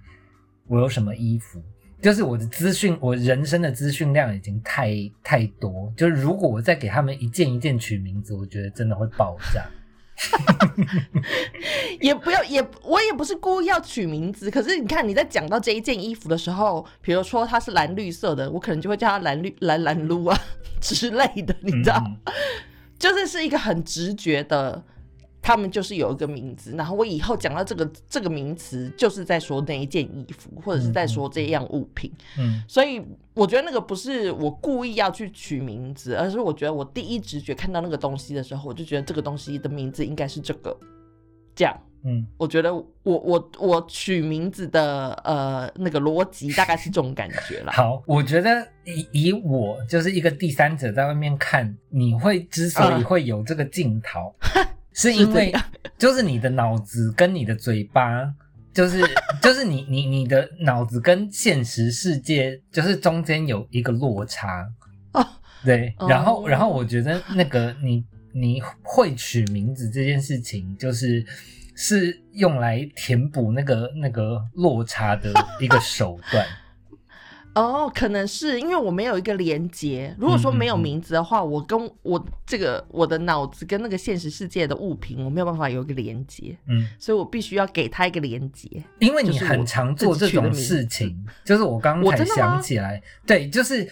[0.68, 1.60] 我有什么衣服。
[2.06, 5.92] 就是我的资讯，我人生的资讯量已经太太多。
[5.96, 9.64] 就是如果我再给他们一件一件取名字，我觉得真的会爆炸。
[12.00, 14.48] 也不要也，我也不是故意要取名字。
[14.48, 20.40] 可是你看你在讲到这一件衣服的时候，比如说它是蓝绿色的，我可能就会叫它蓝绿蓝蓝撸啊
[20.80, 22.32] 之类的，你知道，嗯、
[23.00, 24.80] 就是是一个很直觉的，
[25.46, 26.74] 他们就是有一个名字。
[26.76, 32.10] 然后我以后讲到这个这个名词，就是在说那一件衣服，或者是在说这样物品。
[32.36, 33.00] 嗯，所以
[33.32, 40.76] 我觉得那个不是我故意要去取名字，而是我觉得我第一直觉看到那个东西的时候，我就觉得这个东西的名字应该是这个。
[41.54, 47.72] 这样，嗯，我觉得我我我取名字的呃那个逻辑大概是这种感觉啦。
[47.78, 54.34] 好，我觉得以以我就是一个第三者在外面看，你会之所以会有这个镜头，
[54.96, 55.54] 是因为
[55.96, 58.34] 就是你的脑子跟你的嘴巴，
[58.74, 59.00] 就是
[59.40, 64.66] 就是你你你的脑子跟现实世界就是中间有一个落差。
[65.12, 65.24] 哦，
[65.64, 68.04] 对，然后、哦然后我觉得那个你。
[68.38, 71.24] 你会取名字这件事情，就是
[71.74, 76.46] 是用来填补那个那个落差的一个手段。
[77.56, 80.14] 哦，可能是因为我没有一个连接。
[80.18, 86.56] 如果说没有名字的话，我跟我这个我的脑子跟那个现实世界的物品，我没有办法有一个连接。
[86.68, 88.68] 嗯，所以我必须要给他一个连接。
[88.98, 93.88] 因为你很常做这种事情，就是我刚才想起来，对，就是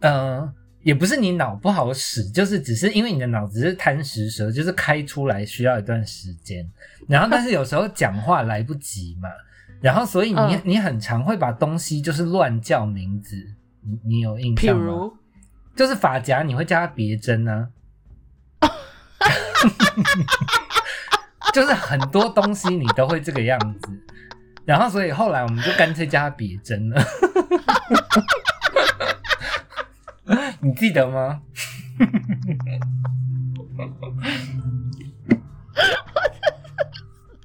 [0.00, 0.52] 呃。
[0.84, 6.66] 也不是你脑不好使，就是只是因为你的脑子是贪食蛇，就是开出来需要一段时间，
[7.08, 9.28] 然后但是有时候讲话来不及嘛，
[9.80, 13.36] 然后所以你、嗯、你很常会把东西就是乱叫名字，
[13.82, 15.10] 你你有印象吗？
[15.76, 17.68] 就是发夹你会叫它别针啊，
[21.54, 23.88] 就是很多东西你都会这个样子，
[24.64, 27.00] 然后所以后来我们就干脆叫它别针了。
[30.60, 31.40] 你记得吗？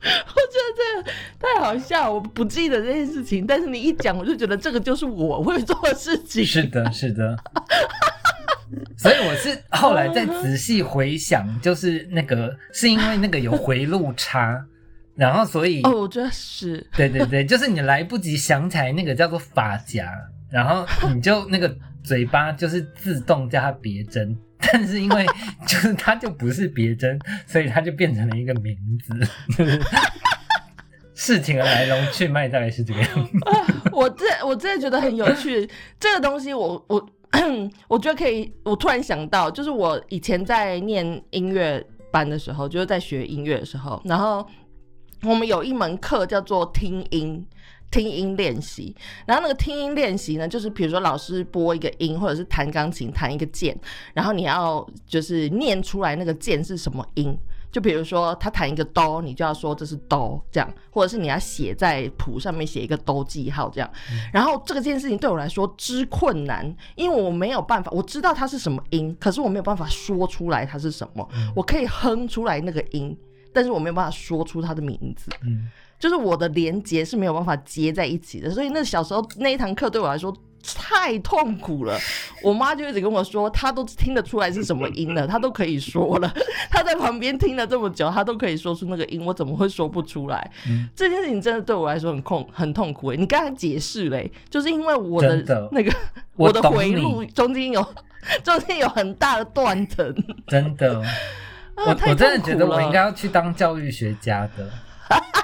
[0.36, 6.46] 我觉得这个太好笑，我不记得这件事情，但是你一讲，我就觉得这个就是我会做的事情。
[6.46, 7.38] 是的，是的。
[8.98, 14.66] 所以我是后来再仔细回想，就是那个是因为那个有回路差，
[15.16, 20.12] 然后所以哦，我觉得是对对对，就是你来不及想起来那个叫做发夹，
[20.52, 21.74] 然后你就那个。
[22.04, 24.38] 嘴巴就是自动叫它别针，
[24.72, 25.26] 但是因为
[25.68, 29.14] 就是它就不是别针，所以它就变成了一个名字。
[31.16, 33.32] 事情的来龙去脉大概是这个样子。
[33.92, 37.10] 我这我真的觉得很有趣，这个东西我我
[37.88, 38.52] 我觉得可以。
[38.64, 44.46] 我突然想到，就是我以前在念音乐班的时候，就是在学音乐的时候，然后
[45.22, 47.46] 我们有一门课叫做听音。
[47.94, 48.96] 听音练习，
[49.28, 53.80] 然后那个听音练习呢，就是比如说老师播一个音，或者是弹钢琴弹一个键，
[54.16, 57.38] 然后你要就是念出来那个键是什么音，
[57.72, 63.88] 就比如说他弹一个哆，你就要说这是哆这样，或者是你要写在谱上面写一个哆记号这样。
[64.34, 71.30] 然后这个件事情对我来说之困难，因为我没有办法，我知道它是什么音，可是我没有办法说出来它是什么。
[71.56, 73.16] 我可以哼出来那个音，
[73.54, 75.30] 但是我没有办法说出它的名字。
[75.44, 75.70] 嗯，
[76.04, 80.36] 就是我的连接是没有办法接在一起的，所以那小时候那一堂课对我来说
[80.76, 81.98] 太痛苦了。
[82.42, 86.30] 我妈就一直跟我说，她都听得出来是什么音了，她都可以说了。
[86.70, 90.52] 她在旁边听了这么久，她都可以说出那个音，我怎么会说不出来？
[90.68, 93.16] 嗯这件事情真的对我来说很痛很痛苦诶。
[93.16, 95.90] 你刚才解释嘞，就是因为我的那个
[96.36, 97.86] 我的回路中间有
[98.44, 100.14] 中间有很大的断层，
[100.48, 101.00] 真的，
[101.76, 104.70] 啊我太我真的觉得我应该要去当教育学家的，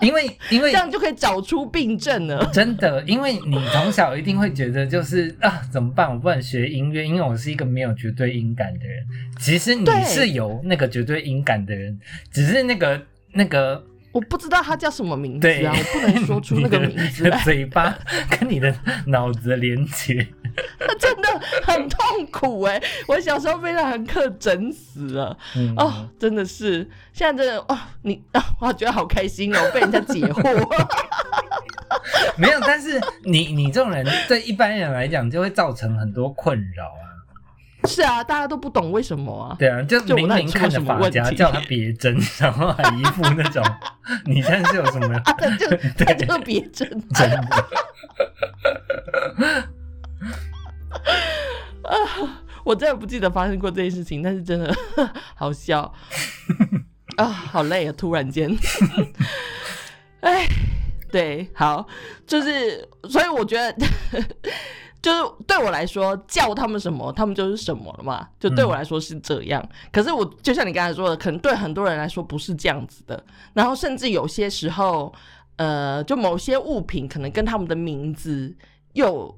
[0.00, 2.44] 因为因为这样就可以找出病症了。
[2.52, 6.10] 真的，因为你从小一定会觉得就是啊，怎么办？
[6.10, 9.04] 我不能学音乐，因为我是一个没有绝对音感的人。
[9.38, 11.98] 其实你是有那个绝对音感的人，
[12.32, 13.00] 只是那个
[13.32, 18.74] 那个我不知道他叫什么名字对啊，我不能说出那个名字 你的来，嘴巴跟你的
[19.06, 20.26] 脑子连接。
[20.98, 21.28] 真的
[21.64, 30.42] 很痛苦哎、我小时候被那堂课整死了嗯，哦，真的是，现在真的哦，你啊，我觉得好开心哦，被人家解惑。
[32.36, 37.08] 没有，但是你你这种人对一般人来讲就会造成很多困扰啊。
[37.84, 39.56] 是啊，大家都不懂为什么啊。
[39.58, 43.64] 对啊，就明明看着什么问发夹，叫他别针，然后还一副那种，
[44.26, 45.14] 你现在是有什么？
[45.24, 45.66] 啊，他就
[46.04, 47.64] 他就别针，真的，
[52.62, 54.74] 我真的不记得发生过这件事情，但是真的
[55.34, 55.92] 好笑
[57.16, 57.94] 啊，好累啊！
[57.96, 58.54] 突然间，
[60.20, 60.46] 哎，
[61.10, 61.86] 对，好，
[62.26, 63.74] 就是，所以我觉得，
[65.00, 68.28] 就是对我来说，叫他们什么，他们就是什么了嘛。
[68.38, 73.24] 就对我来说是这样，可是我就像你刚才说的，可能对很多人来说不是这样子的。
[73.54, 75.12] 然后甚至有些时候，
[75.56, 78.54] 呃，就某些物品可能跟他们的名字
[78.92, 79.34] 又。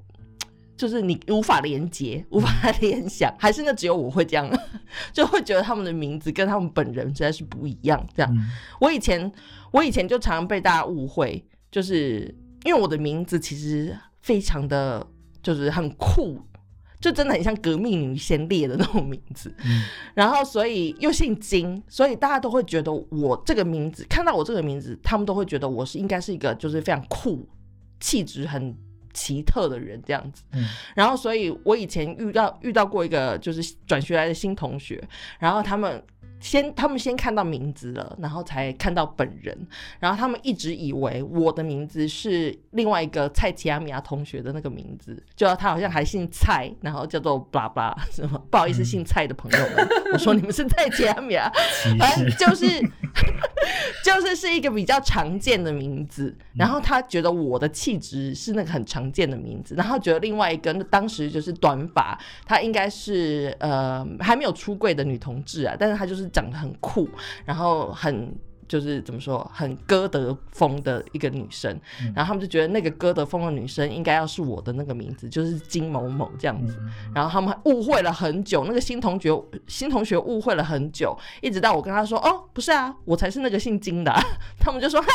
[0.76, 2.48] 就是你无法连接，无法
[2.80, 4.50] 联想，还是那只有我会这样，
[5.12, 8.04] 就会觉得他们的名字跟他们本人实在是不一样。
[8.16, 9.30] 这样，嗯我以前
[9.70, 15.06] 我以前就常常被大家误会，就是因为我的名字其实非常的
[15.42, 16.40] 就是很酷，
[17.00, 19.54] 就真的很像革命女先烈的那种名字。
[19.64, 27.48] 嗯 然后所以又姓金，所以大家都会觉得我这个名字，看到我这个名字，他们都会觉得我是应该是一个就是非常酷、
[28.00, 28.76] 气质很
[29.12, 30.42] 奇特的人这样子。
[30.53, 30.66] 嗯。
[30.94, 35.03] 然后，所以我以前遇到遇到过一个就是转学来的新同学，
[35.38, 36.03] 然后他们
[36.40, 39.57] 先他们先看到名字了，然后才看到本人，
[40.01, 51.48] 然后他们一直以为我的名字是另外一个蔡奇亚米亚同学的那个名字，就他好像还姓蔡，然后叫做巴拉巴拉 什么，不好意思，姓蔡的朋友们，我说你们是蔡奇亚米亚，
[51.96, 52.66] 反正，就是
[54.05, 67.09] 就是是一个比较常见的名字，然后他觉得我的气质是那个很常见的名字，然后觉得另外一个当时就是短发，她应该是呃还没有出柜的女同志啊，但是她就是长得很酷，
[67.44, 68.35] 然后很。
[68.68, 71.79] 就是怎么说，很歌德风的一个女生，
[72.14, 76.77] 然后他们就觉得那个歌德风的女生应该要是我的那个名字，就是金某某这样子。
[76.81, 79.31] 嗯然后他们误会了很久，那个新同学
[79.66, 84.20] 新同学误会了很久，一直到我跟他说：“哦，不是啊，我才是那个姓金的啊、
[84.59, 85.09] 他们就说：“哈，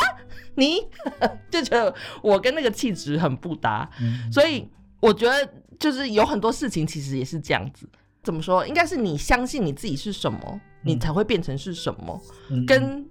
[0.54, 0.78] 你
[1.50, 3.88] 就觉得我跟那个气质很不搭。
[4.00, 4.68] 嗯所以
[5.00, 7.88] 我觉得就是有很多事情其实也是这样子。
[8.22, 8.66] 怎么说？
[8.66, 13.04] 应该是你相信你自己是什么，你才会变成是什么，嗯跟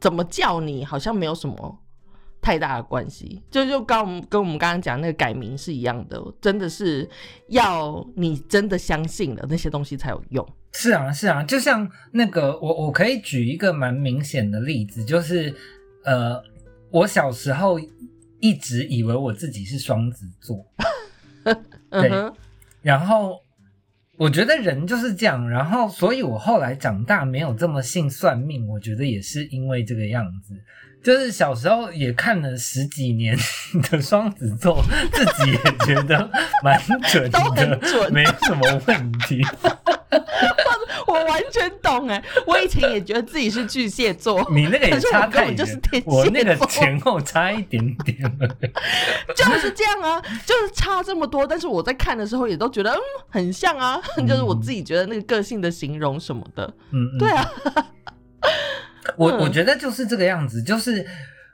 [0.00, 1.78] 怎么叫你好像没有什么
[2.40, 3.42] 太大的关系。
[3.50, 7.08] 就就刚我们跟我们刚刚讲那个改名是一样的，真的是
[7.48, 10.46] 要你真的相信了那些东西才有用。
[10.72, 15.52] 是啊，是啊，就像那个，我我可以举一个蛮明显的例子，就是
[16.04, 16.40] 呃，
[16.90, 17.78] 我小时候
[18.38, 20.64] 一直以为我自己是双子座，
[21.90, 22.34] 嗯哼，
[22.82, 23.40] 然后
[24.20, 30.54] 我觉得人就是这样，然后所以我后来长大没有这么信算命，我觉得也是因为这个样子。
[31.02, 33.34] 就是小时候也看了十几年
[33.90, 36.30] 的双子座，自己也觉得
[36.62, 39.40] 蛮准都很的，准没什么问题。
[41.06, 48.18] 我完全懂哎，我以前也觉得自己是巨蟹座，你那个也是差太远，根本就是天我那个蝎座前后差一点点。
[49.34, 57.18] 就是这样啊，就是差这么多，但是我在看的时候也都觉得嗯很像啊，就是我自己觉得那个个性的形容什么的，嗯，嗯。
[57.18, 57.50] 对啊，
[59.16, 59.38] 我嗯。
[59.40, 61.06] 我觉得就是这个样子，就是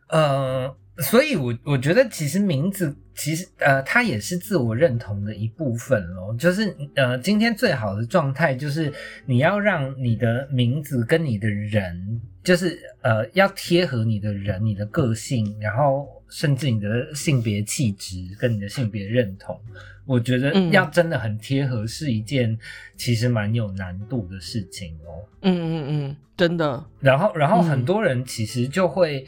[0.08, 6.34] 呃，所以我我觉得其实名字其实呃，它也是自我认同的一部分咯。
[6.38, 8.92] 就是呃，今天最好的状态就是
[9.26, 19.58] 你要让你的名字跟你的人，就是呃，要贴合你的人、你的个性，然后甚至你的性别气质跟你的性别认同。
[20.06, 22.56] 我觉得嗯要真的很贴合是一件
[22.96, 25.18] 其实蛮有难度的事情哦。
[25.42, 29.26] 嗯嗯嗯，真的，然后，然后嗯很多人其实就会，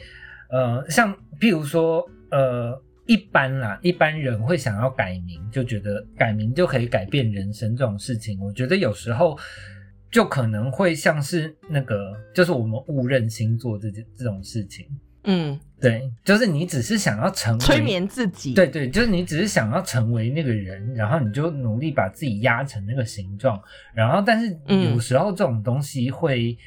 [0.49, 9.37] 呃，像譬如说，呃，一般啦，一般人会想要改名，就觉得改名就可以改变人生这种事情，我觉得有时候
[10.11, 14.85] 就可能会像是那个，就是我们误认星座这件这种事情，
[15.23, 23.61] 嗯，对，就是你只是想要成为催眠自己，对对，就是你只是想要成为那个人，然后你就努力把自己压成那个形状，
[23.93, 26.57] 然后但是嗯有时候这种东西会、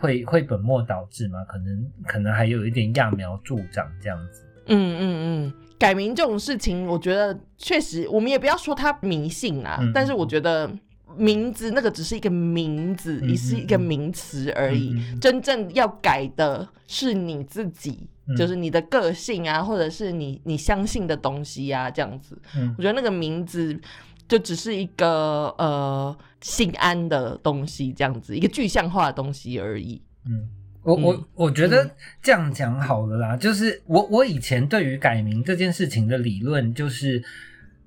[0.00, 4.42] 会会本末倒置嘛，可能可能还有一点揠苗助长这样子。
[4.66, 5.02] 嗯嗯
[5.48, 10.70] 嗯，改名这种事情，我觉得确实，我们也不要说他迷信啊，嗯但是我觉得
[11.16, 14.90] 名字那个只是一个名字，嗯也是一个名词而已。
[14.90, 22.40] 嗯嗯嗯真正要改的是你自己，嗯就是你的个性啊，或者是你你相信的东西啊，这样子。
[22.56, 23.78] 嗯我觉得那个名字
[24.30, 30.00] 就只是一个呃心安的东西，这样子，一个具象化的东西而已。
[30.24, 30.48] 嗯，
[30.84, 31.90] 我我嗯我觉得
[32.22, 37.20] 这样讲好了啦，就是我我以前对于改名这件事情的理论就是，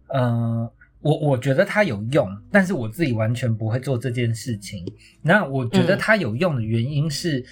[0.10, 0.70] 呃，
[1.00, 4.86] 我我觉得它有用，但是我自己完全不会做这件事情。
[5.22, 7.46] 那我觉得嗯它有用的原因是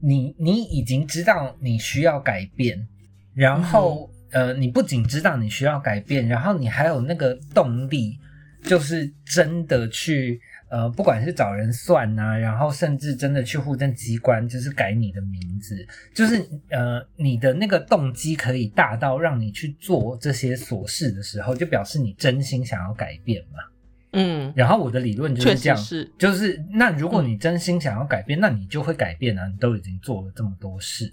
[0.00, 2.86] 你你已经知道你需要改变，
[3.32, 8.18] 然后、呃，你不仅知道你需要改变，然后你还有那个动力，
[8.64, 10.40] 就是真的去。
[10.70, 23.60] 呃，不管是找人算呐、然后甚至真的去户政机关，就是改你的名字，就是呃，你的那个动机可以大到让你去做这些琐事的时候，就表示你真心想要改变嘛。
[24.14, 26.10] 嗯，然后我的理论就是这样，是。
[26.18, 31.12] 就是那如果你真心想要改变，那你就会改变啊，你都已经做了这么多事，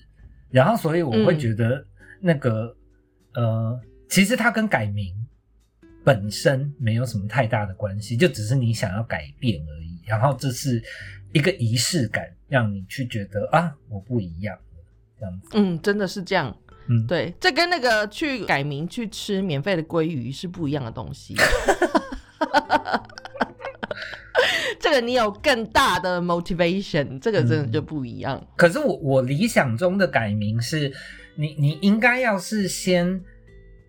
[0.49, 1.85] 然后所以我会嗯觉得
[2.19, 2.75] 那个、
[3.35, 3.79] 呃，
[4.09, 5.13] 其实它跟改名
[6.03, 9.99] 本身没有什么太大的关系，就只是你想要改变而已。
[10.05, 10.81] 然后这是
[11.31, 14.61] 一个仪式感，让你去觉得啊，我不一样了
[15.19, 15.49] 这样子。
[15.53, 16.55] 嗯，真的是这样。
[16.87, 21.35] 嗯，对，这跟那个去改名去吃免费的鲑鱼是不一样的东西。
[24.79, 28.43] 这个你有更大的 motivation，这个真的就不一样。
[28.57, 30.91] 可是我我理想中的改名是，
[31.35, 33.21] 你你应该要是先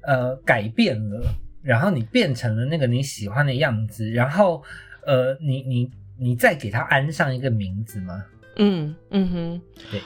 [0.02, 1.24] 呃改变了，
[1.62, 4.62] 然后你变成了那个你喜欢的样子，然后
[5.06, 8.24] 呃你你你再给它安上一个名字吗？
[8.56, 9.62] 嗯嗯哼，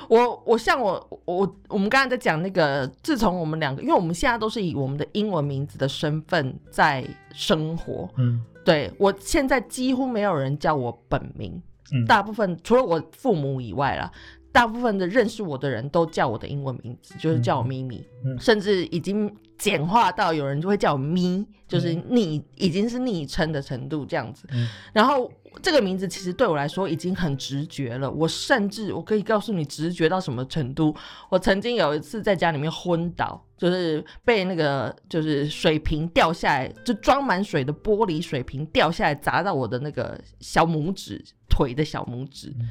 [0.08, 8.40] 我我像我我我们刚才在讲那个，自从我们两个，因为我们现在都是以我们的英文名字的身份在生活，嗯。
[8.64, 11.60] 对我现在几乎没有人叫我本名，
[11.92, 12.04] 嗯。
[12.06, 14.12] 大部分除了我父母以外啦，
[14.56, 24.46] 大部分的认识我的人都叫我的英文名字，就是叫我咪咪，嗯甚至已经简化到有人就会叫我咪，就是昵已经是昵称的程度这样子。
[24.54, 25.30] 嗯然后
[25.60, 30.96] 这个名字其实对我来说已经很直觉了，我甚至我可以告诉你直觉到什么程度。
[31.28, 42.70] 我曾经有一次在家里面昏倒，就是被那个就是水瓶掉下来，就装满水的玻璃水瓶掉下来砸到我的那个小拇指腿的小拇指，嗯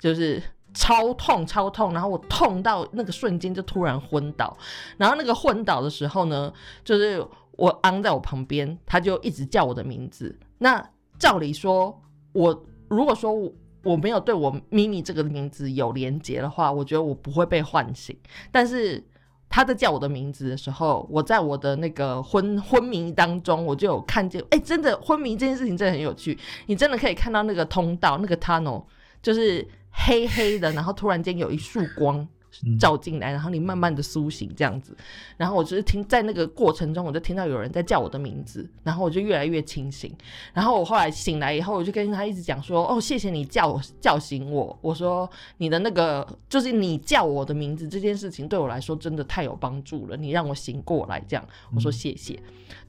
[0.00, 0.42] 就是。
[0.76, 1.94] 超痛，超痛！
[1.94, 4.54] 然后我痛到那个瞬间就突然昏倒，
[4.98, 6.52] 然后那个昏倒的时候呢，
[6.84, 10.38] 就是我昂在我旁边，他就一直叫我的名字。
[10.58, 10.86] 那
[11.18, 11.98] 照理说，
[12.32, 13.50] 我如果说我
[13.82, 18.14] 我没有对我咪咪这个名字有连结的话，我觉得我不会被唤醒。
[18.52, 19.02] 但是
[19.48, 28.84] 他在叫我的名字的时候，我在我的那个昏昏迷当中，我就有看见，哎、真的昏迷这件事情真的很有趣，你真的可以看到那个通道，那个 tunnel
[29.22, 29.66] 就是
[30.04, 32.26] 黑黑的，然后突然间有一束光
[32.64, 34.96] 嗯照进来，然后你慢慢的苏醒这样子。
[35.36, 40.14] 然后我就是听在那个过程中，我就听到有人在叫我的名字，然后我就越来越清醒。
[40.54, 45.28] 然后我后来醒来以后，我就跟他一直讲说：“哦，谢谢你叫我叫醒我。”我说
[45.58, 52.38] ：“你的那个就是你叫我的名字这件事情，对我来说真的太有帮助了，你让我醒过来。”这样我说谢谢。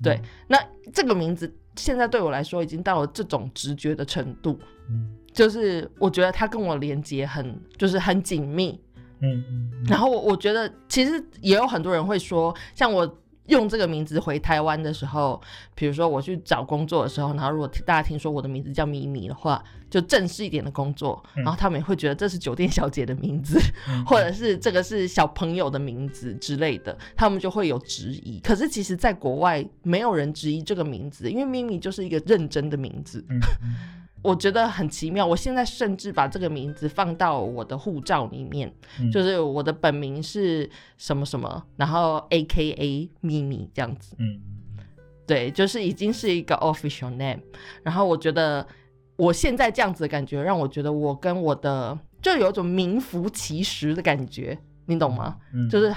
[0.01, 0.57] 对，那
[0.93, 8.81] 这个名字现在对我来说已经到了这种直觉的程度，嗯就是我觉得他跟我连接很就是很紧密。
[9.19, 15.39] 嗯嗯然后我我觉得其实也有很多人会说，像我用这个名字回台湾的时候，
[15.75, 23.59] 比如说我去找工作的时候，然后如果大家听说我的名字叫咪咪的话，就正式一点的工作，然后他们也会觉得这是酒店小姐的名字，
[24.05, 28.39] 或者是这个是小朋友的名字之类的，他们就会有质疑。
[28.39, 33.23] 可是其实，在国外没有人质疑这个名字，因为咪咪就是一个认真的名字。
[34.23, 38.73] 我觉得很奇妙，我现在甚至把这个名字放到我的护照里面，
[39.13, 44.41] 就是我的本名是什么什么，然后 A K A 咪咪这样子，嗯，
[45.25, 47.39] 对，就是已经是一个 official name。
[47.83, 48.67] 然后我觉得
[49.15, 54.57] 我现在这样子的感觉，让我觉得我跟我的就有一种名副其实的感觉，
[54.87, 55.37] 你懂吗？
[55.69, 55.95] 就是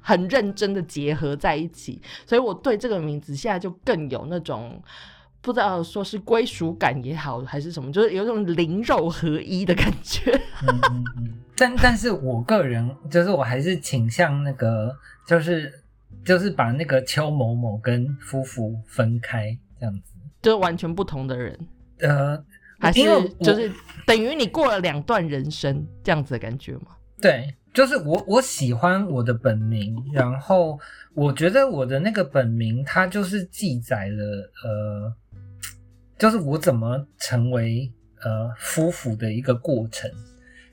[0.00, 4.80] 很认真的结合在一起，所以我对这个名字现在就更有那种。
[5.42, 10.30] 不知道说是归属感也好，还是什么，就是有种灵肉合一的感觉。
[10.62, 11.38] 嗯嗯嗯。
[11.54, 15.70] 但但是我个人就是我还是倾向那个，就是
[16.24, 21.58] 就是把那个邱某某跟夫妇分开这样子，就是完全不同的人。
[22.00, 22.42] 呃，
[22.78, 23.02] 还是
[23.40, 23.70] 就是
[24.06, 26.96] 等于你过了两段人生这样子的感觉吗？
[27.20, 30.78] 对，就是我我喜欢我的本名，然后
[31.14, 35.14] 我觉得我的那个本名它就是记载了呃。
[36.22, 37.90] 就是我怎么成为
[38.22, 40.08] 呃夫妇的一个过程，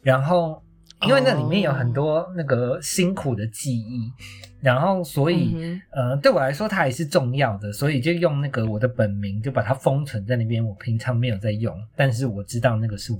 [0.03, 0.61] 然后
[1.07, 4.13] 因为那里面有很多那个辛苦的记忆，
[4.61, 10.63] 然后所以呃对我来说它也是重要的，所以就用那个我的本名就把它封存在那边。
[10.63, 13.19] 我平常没有在用，但是我知道那个是我。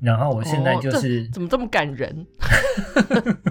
[0.00, 2.26] 然后我现在就是怎么这么感人？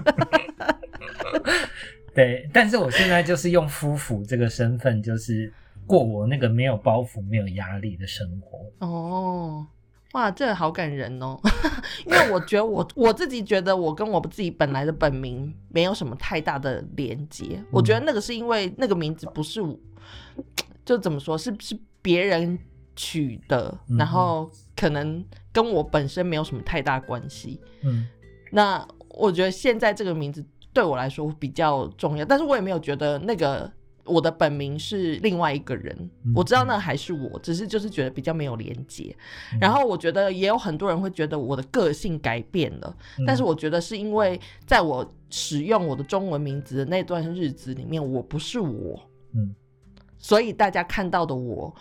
[2.12, 5.52] 对，但是我现在就是用夫妇这个身份，就是。
[5.86, 9.66] 过我那个没有包袱、没有压力的生活哦，
[10.12, 11.38] 哇，这个好感人哦！
[12.06, 17.62] 因为我觉得我我自己觉得我跟我自己本来的本名没有什么太大的连接。
[17.70, 19.78] 我觉得那个是因为那个名字不是我，
[20.84, 22.58] 就怎么说是是别人
[22.94, 27.60] 取的，然后可能跟我本身没有什么太大关系。
[27.82, 28.06] 嗯，
[28.50, 33.70] 那我觉得现在这个名字对我来说比较重要，但是我也没有觉得那个。
[34.06, 39.14] 我的本名是另外一个人，我知道那还是我，只是就是觉得比较没有连接。
[39.60, 42.96] 然后我觉得也有很多人会觉得我的个性改变了，
[43.26, 49.00] 但是我觉得是因为在我使用我的中文名字的那段日子里面，我不是我，
[49.34, 49.54] 嗯，
[50.18, 51.74] 所以大家看到的我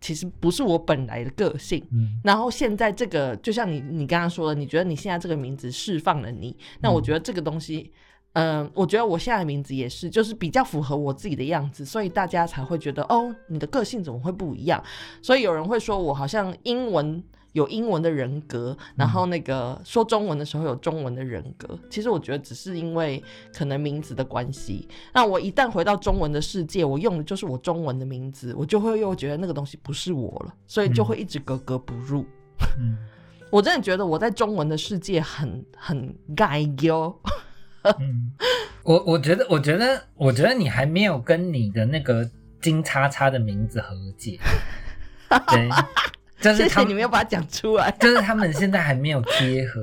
[0.00, 1.84] 其实不是我本来的个性。
[1.92, 7.92] 嗯，然后现在这个就像你你刚刚说的，你觉得你现在这个名字释放了你，那我觉得这个东西。
[8.34, 14.82] 嗯，我觉得我现在的名字也是，就是比较符合我自己的样子，所以大家才会觉得哦，你的个性怎么会不一样？
[15.20, 17.22] 所以有人会说我好像英文
[17.52, 21.78] 有英文的人格，然后那个说中文的时候有中文的人格。
[21.90, 23.22] 其实我觉得只是因为
[23.54, 24.88] 可能名字的关系。
[25.12, 32.24] 那我一旦回到中文的世界，我用的就是我中文的名字，我就会又觉得那个东西不是我了，所以就会一直格格不入。
[32.80, 32.96] 嗯，
[33.52, 37.14] 我真的觉得我在中文的世界很很该哟。
[38.00, 38.32] 嗯，
[38.82, 42.28] 我我觉得，我觉得，我觉得你还没有跟你的那个
[42.60, 44.38] 金叉叉的名字和解。
[45.48, 45.68] 对，
[46.40, 47.90] 就是谢谢你没有把它讲出来。
[47.98, 49.80] 就是他们现在还没有贴合，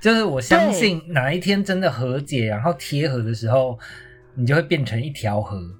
[0.00, 3.78] 就是我相信哪一天真的和解，然后贴合的时候，
[4.34, 5.60] 你就会变成一条河。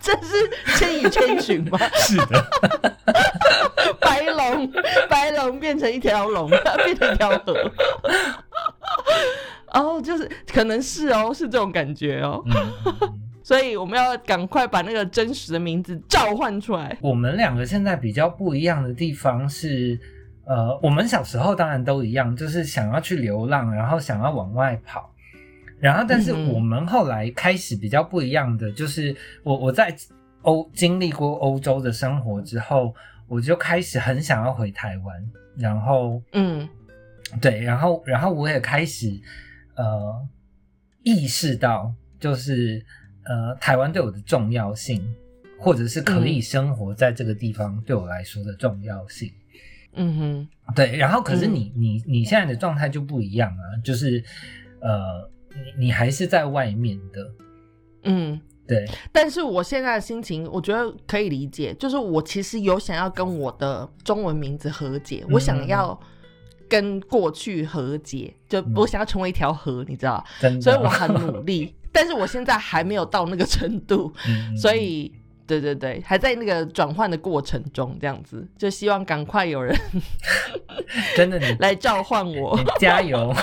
[0.00, 0.28] 这是
[0.76, 1.78] 千与千寻吗？
[1.94, 2.46] 是的。
[4.00, 4.70] 白龙，
[5.08, 6.48] 白龙变成一条龙，
[6.82, 7.54] 变成一条河。
[9.72, 12.42] 哦，就是可能是哦，是这种感觉哦。
[13.44, 16.96] 所以我们要赶快把那个真实的名字召唤出来。
[17.02, 20.00] 我们两个现在比较不一样的地方是，
[20.46, 25.10] 呃，我们小时候当然都一样，就是想要去流浪，然后想要往外跑。
[25.78, 29.94] 然后，但是我们后来开始比较不一样的，就是我我在
[30.40, 32.94] 欧经历过欧洲的生活之后。
[33.26, 35.16] 我就开始很想要回台湾，
[35.56, 36.68] 然后，嗯，
[37.40, 39.20] 对，然后，然后我也开始，
[39.74, 40.28] 呃，
[41.02, 42.84] 意识到，就是
[43.24, 45.02] 呃，台湾对我的重要性，
[45.58, 49.32] 或者是可以生活在这个地方对我来说的重要性。
[49.94, 54.22] 嗯哼，对，然后可是你你你现在的状态就不一样啊，就是
[54.80, 55.30] 呃，
[55.76, 57.30] 你你还是在外面的，
[58.04, 58.40] 嗯。
[58.66, 61.74] 对，但是我现在的心情，我觉得可以理解。
[61.74, 65.98] 就是我其实有想要跟我的中文名字和解，我想要
[66.68, 70.24] 跟过去和解，就我想要成为一条河，你知道？
[70.62, 74.12] 所以我很努力， 但是我现在还没有到那个程度。
[74.56, 75.12] 所以
[75.46, 79.76] 对对对，还在那个转换的过程中，这样子，就希望赶快有人
[81.14, 82.58] 真的你 来召唤我。
[82.80, 83.34] 加油。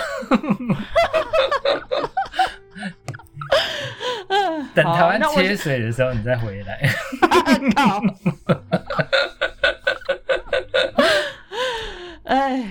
[4.73, 6.79] 等台湾好那我缺水的时候，你再回来。
[7.75, 8.01] 靠！
[12.23, 12.65] 哎，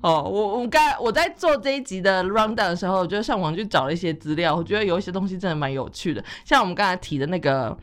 [0.00, 7.76] 哦，我我刚才我在做这一集的 round down 的时候，我就上网去找了一些资料，我觉得有一些东西真的蛮有趣的，像我们刚才提的那个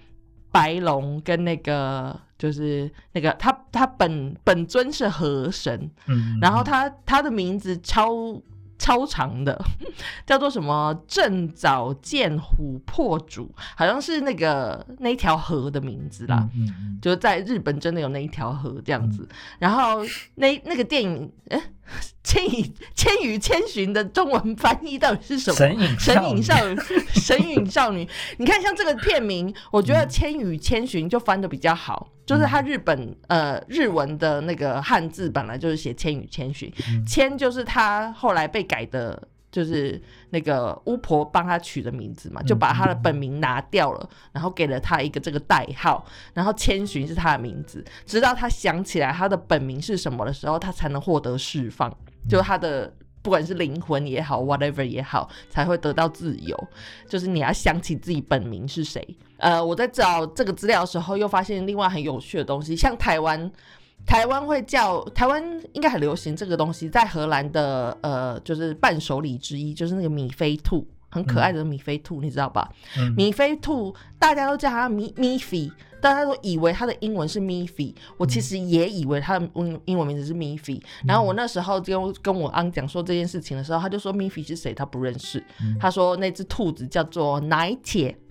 [0.51, 8.09] 白龙跟那个就是那个他他本本尊是河神，嗯，然后他他的名字超
[8.79, 9.61] 超长的，
[10.25, 16.49] 叫做什么正早见琥珀主，好像是那个那一条河的名字啦。
[16.55, 19.27] 嗯嗯就是在日本真的有那一条河这样子，
[19.59, 20.01] 然后
[20.35, 21.61] 那那个电影，哎、
[22.23, 25.55] 千与千与千寻的中文翻译到底是什么？
[25.55, 26.79] 神隐神隐少少女，
[27.13, 28.07] 神隐少女。
[28.37, 39.27] 你看，像这个片名，我觉得《千与千寻》就翻的比较好，就是它日本呃日文的那个汉字本来就是写《千与千寻》，嗯千就是他后来被改的。
[39.51, 39.99] 就是
[40.29, 46.05] 那个巫婆帮他取的名字嘛，就把他的本名拿掉了，然后给了他一个这个代号，
[46.35, 51.91] 然后千寻是他的名字，直到他想起来他的本名是什么的时候，他才能获得释放，
[52.29, 56.67] 就他的不管是灵魂也好，whatever 也好，才会得到自由。
[57.07, 59.05] 就是你要想起自己本名是谁。
[59.37, 63.51] 呃，我在找这个资料的时候，又发现另外很有趣的东西，像台湾。
[64.05, 65.43] 台湾会叫台湾
[65.73, 72.71] 应该很流行这个东西，在荷兰的呃就是伴手礼之一，就是那个米菲兔，很可爱的米菲兔，你知道吧？
[72.97, 75.69] 嗯米菲兔大家都叫它米米菲，
[76.01, 80.81] 大家都以为他的英文是米菲，我其实也以为他的英英文名字是米菲。
[81.05, 85.43] 然后我那时候跟跟我昂讲说这件事情的时候，他就说米菲是谁，他不认识。
[85.79, 88.17] 他说那只兔子叫做奶铁。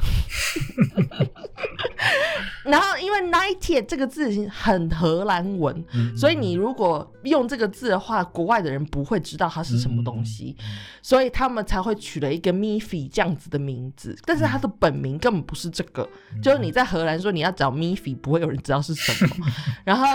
[2.65, 10.65] 然后，因为 “night” 这个字很荷兰文，嗯所以你如果用这个字的话，国外的人不会知道它是什么东西，嗯
[11.01, 14.15] 所以他们才会取了一个 Miffy 这样子的名字。
[14.27, 19.35] 但是它的本名根本不是这个，嗯就是你在荷兰说你要找 Miffy，不会有人知道是什么。
[19.85, 20.07] 然后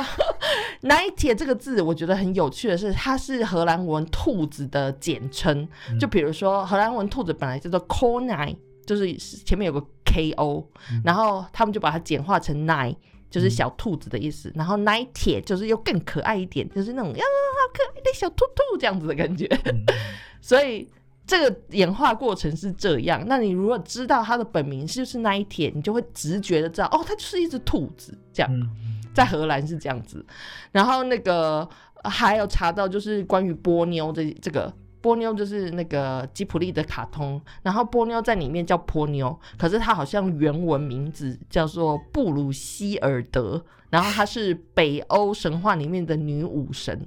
[0.83, 5.67] “night” 这个字，我觉得很有趣的是，它是荷兰文兔子的简称。
[5.89, 10.65] 嗯就比如说荷兰文兔子本来叫做 k o n i 就是前面有个 K O，、
[11.03, 12.95] 然后他们就把它简化成 Night
[13.29, 14.51] 就是小兔子的意思。
[14.55, 14.77] 然后
[15.13, 19.45] 铁就是又更可爱一点，就是那种呀好可爱的小兔兔这样子的感觉。
[19.65, 19.83] 嗯
[20.41, 20.89] 所以
[21.25, 23.23] 这个演化过程是这样。
[23.27, 28.51] 那你如果知道它的本名就是 nine 铁，你就会直觉的知道，哦，它就是一只兔子这样。
[28.53, 28.69] 嗯
[29.13, 30.25] 在荷兰是这样子，
[30.71, 31.69] 然后那个
[32.01, 34.73] 呃还有查到就是关于波妞的这个。
[35.01, 47.05] 波妞就是那个吉普力的卡通，然后波妞在里面叫波妞，可是它好像原文名字叫做布鲁希尔德，然后她是北欧神话里面的女武神，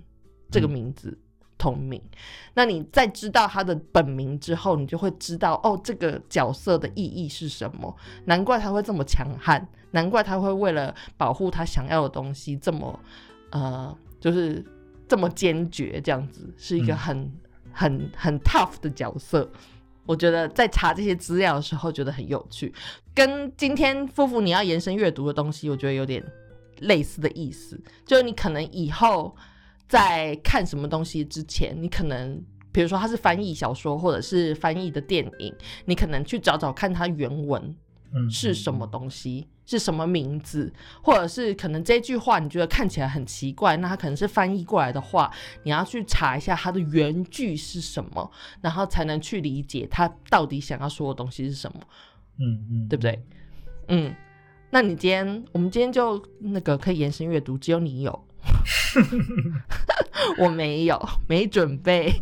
[0.50, 1.18] 这个名字
[1.58, 2.00] 同名。
[2.54, 7.94] 那你在知道他的本名之后，你就会知道哦，这个角色的意义是什么。
[8.24, 12.98] 难怪他会这么强悍，难怪他会为了保护他想要的东西这么
[13.50, 14.64] 呃，就是
[15.08, 17.32] 这么坚决，这样子是一个嗯很、
[17.72, 19.50] 很很 tough 的角色。
[20.04, 22.72] 我觉得在查这些资料的时候，觉得很有趣，
[23.12, 26.24] 跟今天夫妇你要延伸阅读的东西，我觉得有点
[26.80, 27.80] 类似的意思。
[28.04, 29.34] 就是你可能以后
[29.88, 37.74] 在看什么东西之前，你可能比如说它是翻译小说或者是翻译的电影，你可能去找找看它原文，
[38.12, 40.72] 嗯是什么东西，是什么名字，
[41.02, 45.32] 或者是可能这句话你觉得看起来很奇怪，那它可能是翻译过来的话，
[45.62, 48.30] 你要去查一下它的原句是什么，
[48.60, 51.80] 然后才能去理解它到底想要说的东西是什么，
[52.38, 53.22] 嗯嗯，对不对？
[53.88, 54.14] 嗯，
[54.70, 58.24] 那你今天我们今天就那个可以延伸阅读，只有你有，
[60.38, 62.12] 我没有，没准备。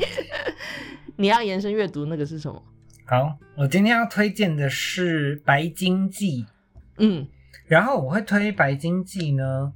[1.17, 2.63] 你要延伸阅读那个是什么？
[3.07, 6.43] 好，我今天要推荐的是《白鲸记》。
[6.99, 7.27] 嗯
[7.67, 9.73] 然后我会推《白鲸记》呢，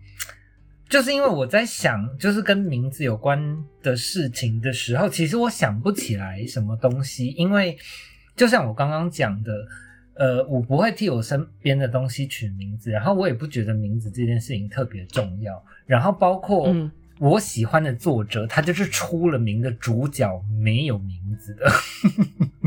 [0.88, 7.78] 就是因为我在想，就是跟名字有关的事情的时候，其实我想不起来什么东西，因为
[8.36, 9.52] 就像我刚刚讲的，
[10.18, 16.90] 呃，我不会替我身边的东西取名字，然后我也不觉得名字这件事情特别重要，然后包括嗯
[17.20, 20.28] 我喜欢的作者，他就是出了名的主角
[20.60, 21.70] 没有名字的，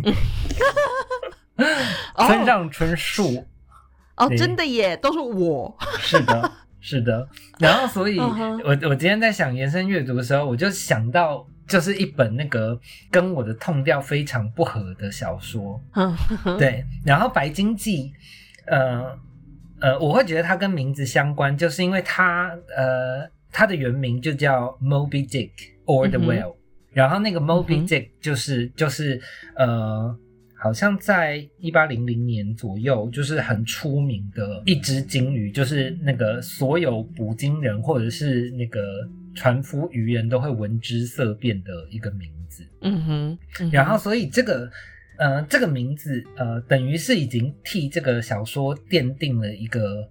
[2.25, 3.45] 村哦上春树。
[4.17, 5.75] 哦，真的耶，都是我。
[5.99, 7.27] 是的，是的。
[7.57, 12.77] 然后，所以我我今天在想延伸阅读的时候，我就想到就是一本那个
[13.09, 16.13] 跟我的痛调非常不合的小说，嗯。
[16.57, 16.83] 对。
[17.05, 18.03] 然后《白鲸记》，
[18.67, 19.17] 呃
[19.79, 25.51] 呃，我会觉得它跟名字相关，就是因为它呃，它的原名就叫 Moby Dick
[25.85, 26.55] or the Whale，、
[26.91, 29.19] 然后那个 Moby Dick 就是就是
[29.55, 30.15] 呃，
[30.55, 38.81] 好像在一八零零年左右，就是很出名的一只鲸鱼，就是那个所有捕鲸人或者是那个
[39.35, 42.65] 船夫渔人都会闻之色变的一个名字。
[42.81, 44.69] 嗯哼，嗯哼然后，所以这个
[45.17, 50.09] 呃，这个名字呃，等于是已经替这个小说奠定了一个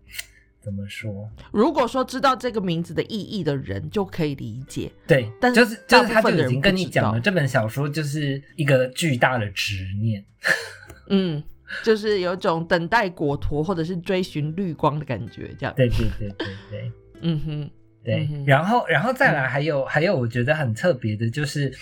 [0.60, 1.28] 怎么说？
[1.52, 4.90] 如果说知道这个名字的意义的人，就可以理解。
[5.06, 10.24] 对，但是就是就是他就已经跟你讲了，这本小说就是一个巨大的执念。
[11.08, 11.42] 嗯，
[11.82, 15.74] 就是有一种等待果陀或者是追寻绿光的感觉，这样。
[15.76, 16.92] 对对对对对
[17.22, 17.70] 嗯哼，
[18.02, 18.28] 对。
[18.30, 21.72] 嗯然后然后再来还有、还有，我觉得很特别的就是，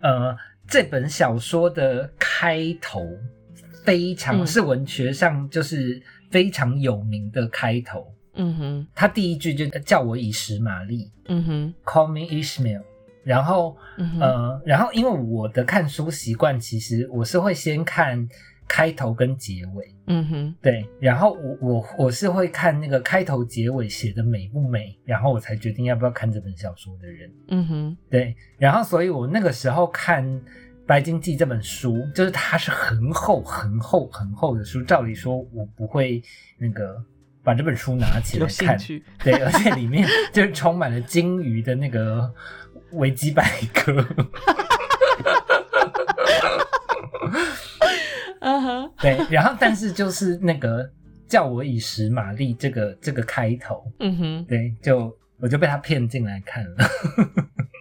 [0.00, 0.36] 呃，
[0.68, 3.06] 这本小说的开头
[3.84, 6.00] 非常、嗯是文学上就是
[6.30, 8.06] 非常有名的开头。
[8.36, 12.82] 嗯哼，他第一句就叫我以实玛丽嗯哼，，Call me Ishmael。
[13.22, 13.76] 然后，
[14.20, 18.28] 呃，然后因为我的看书习惯，其实我是会先看
[18.66, 27.30] 开头跟结尾，嗯哼，对，然后我我我是会看那个开头结尾写的美不美，然后我才决定要不要看这本小说的人。
[27.48, 30.24] 嗯哼，对，然后所以我那个时候看
[30.86, 36.22] 《白鲸记》这本书，就是它是很厚、很厚、很厚的书，照理说我不会
[36.58, 37.02] 那个
[37.42, 38.78] 把这本书拿起来看，
[39.22, 42.32] 对，而且里面就是充满了鲸鱼的那个
[42.92, 44.04] 维基百科。
[48.40, 50.88] 嗯哼，对，然后但是就是那个
[51.26, 56.76] 叫我以十玛丽这个这个开头，嗯哼，对，就我就被他骗进来看了。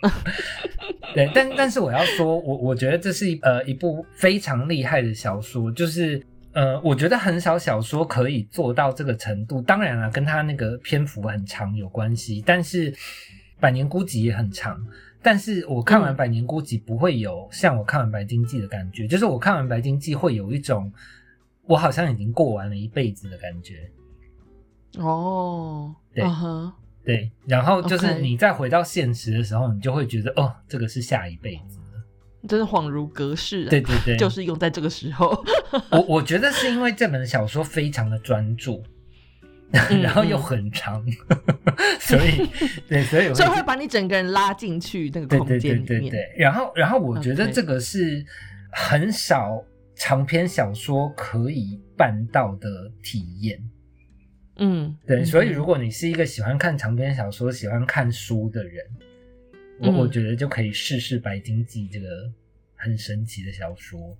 [1.13, 6.21] 对，但但是我要说，我我觉得这是一呃一部非常厉害的小说，就是
[6.53, 9.61] 呃，我觉得很少小说可以做到这个程度。
[9.61, 12.91] 当然了，跟他那个篇幅很长有关系，但是
[13.59, 14.83] 《百年孤寂》也很长。
[15.23, 20.91] 但是我看完《嗯百年孤寂》不会有像我看完《白鲸记》的感觉，就是我看完《白鲸记》会有一种
[21.63, 23.89] 我好像已经过完了一辈子的感觉。
[24.99, 26.23] 哦，对
[27.03, 31.79] 对，然后就是你再回到现实的时候，你就会觉得哦，这个是下一辈子。
[32.47, 33.69] 真是恍如隔世啊。
[33.69, 35.29] 对对对， 就是用在这个时候。
[35.89, 38.85] 我我觉得是因为这本小说非常的专注，嗯
[40.03, 41.03] 然后又很长，
[41.99, 42.47] 所以
[42.87, 46.11] 对，所以我所以会把你整个人拉进去那个空对对对间里面。
[46.11, 48.23] 对对，然后然后我觉得这个是
[48.71, 49.65] 很少
[49.95, 53.59] 长篇小说可以办到的体验。
[54.57, 58.85] 嗯，对，嗯所以如果你是一个喜欢看长篇小说、喜欢看书的人，
[59.79, 62.31] 我、嗯我觉得就可以试试《白鲸记》这个
[62.75, 64.15] 很神奇的小说。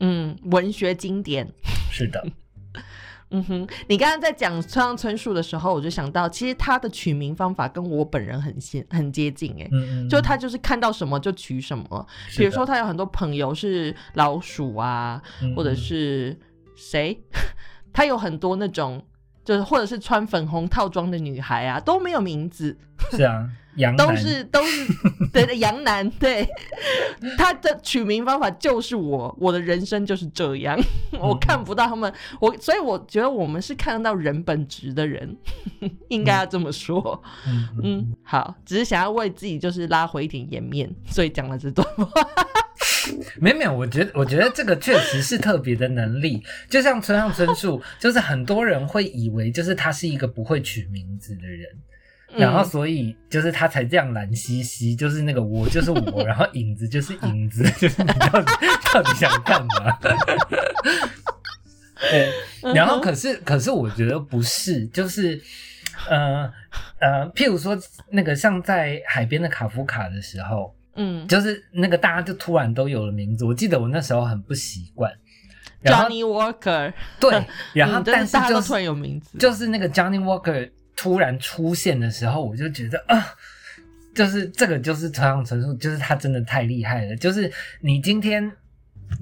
[0.00, 1.46] 嗯，文学经典。
[1.92, 2.26] 是的，
[3.30, 12.06] 嗯哼，你刚刚在讲村上春树的时候，我就想到，其实他的取名方法跟我本人很接很接近哎、嗯嗯，就他就是看到什么就取什么，
[12.36, 15.54] 比如说他有很多朋友是老鼠啊，嗯。
[15.56, 16.38] 或者是
[16.76, 17.18] 谁，
[17.92, 19.04] 他有很多那种
[19.44, 22.76] 就是或者是穿粉红套装的女孩啊，都没有名字，
[23.10, 24.86] 是啊，杨都是都是
[25.32, 26.46] 对对杨楠，对
[27.36, 30.78] 他的取名方法就是我，我的人生就是这样，
[31.20, 35.36] 我看不到他们，我所以我觉得我们是看得到人本质的人，
[36.08, 37.22] 应该要这么说。
[37.82, 42.06] 嗯，好，只是想要为自己就是拉回一点颜面，所以讲了这段话。
[43.40, 51.68] 没有没有，我觉得我觉得这个确实是特别的能力，就像村上春树，就是很多人会以为就是他是一个不会取名字的人。
[52.36, 58.52] 然后，嗯所以就是他才这样懒兮兮，就是那个我就是我， 然后影子就是影子， 就是你到底
[58.92, 59.98] 到底想干嘛？
[62.10, 62.30] 对，
[62.74, 65.40] 然后可是可是我觉得不是，就是
[66.10, 66.50] 呃
[67.00, 67.76] 呃，譬如说
[68.10, 75.10] 那个像在海边的卡夫卡的时候，嗯就是那个大家就突然都有了名字，我记得我那时候很不习惯。
[75.84, 83.22] ，Johnny Walker，对，然后嗯但是就是大家都突然有名字，就是那个 Johnny Walker 突然出现的时候，我就觉得啊，
[84.14, 87.14] 就是这个就是村上春树，就是他真的太厉害了。
[87.16, 88.50] 就是你今天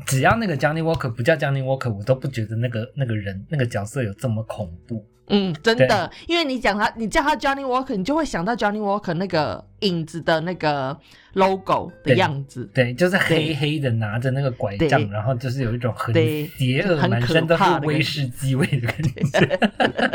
[0.07, 5.05] 只要那个 Johnny Walker 不叫 Johnny Walker，我都不觉得那个那个人那个角色有这么恐怖。
[5.29, 10.95] 嗯，真的，因为你讲他，你叫他 Johnny Walker，你就会想到 Johnny Walker 那个影子的那个
[11.33, 12.71] logo 的样子。
[12.75, 16.15] 对，就是黑黑的拿着那个拐杖，然后就是有一种很
[16.59, 19.59] 邪恶，满身都是威士忌味的感觉。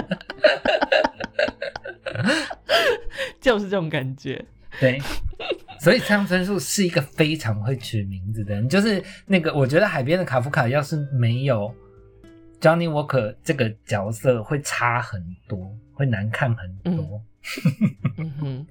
[3.40, 4.44] 就是这种感觉。
[4.80, 5.02] 对，
[5.80, 8.70] 所以村上春树是一个非常会取名字的人。
[8.70, 11.74] 就是那个，我觉得海边的卡夫卡要是没有
[12.62, 17.22] Johnny Walker 这个角色会差很多，会难看很多。
[18.18, 18.68] 嗯哼，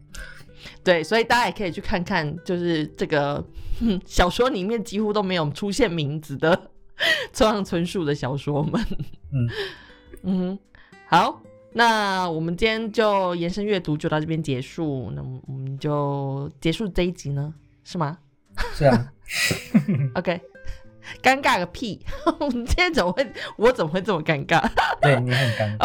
[0.84, 3.44] 对，所以大家也可以去看看，就是这个
[4.06, 6.70] 小说里面几乎都没有出现名字的
[7.32, 8.86] 村上春树的小说们。
[9.32, 9.48] 嗯
[10.22, 10.58] 嗯，
[11.06, 11.42] 好，
[11.72, 17.52] 那我们今天就延伸阅读就到这边结束，那我们就结束这一集呢，
[17.84, 18.18] 是吗？
[18.74, 19.12] 是啊。
[20.16, 20.40] OK，
[21.22, 22.04] 尴尬个屁！
[22.40, 24.66] 我们今天怎么会，我怎么会这么尴尬？
[25.00, 25.84] 对你很尴尬。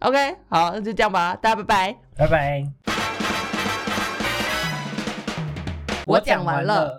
[0.00, 2.64] OK，OK，好，那就这样吧，大家拜拜，拜拜。
[6.06, 6.96] 我讲完了。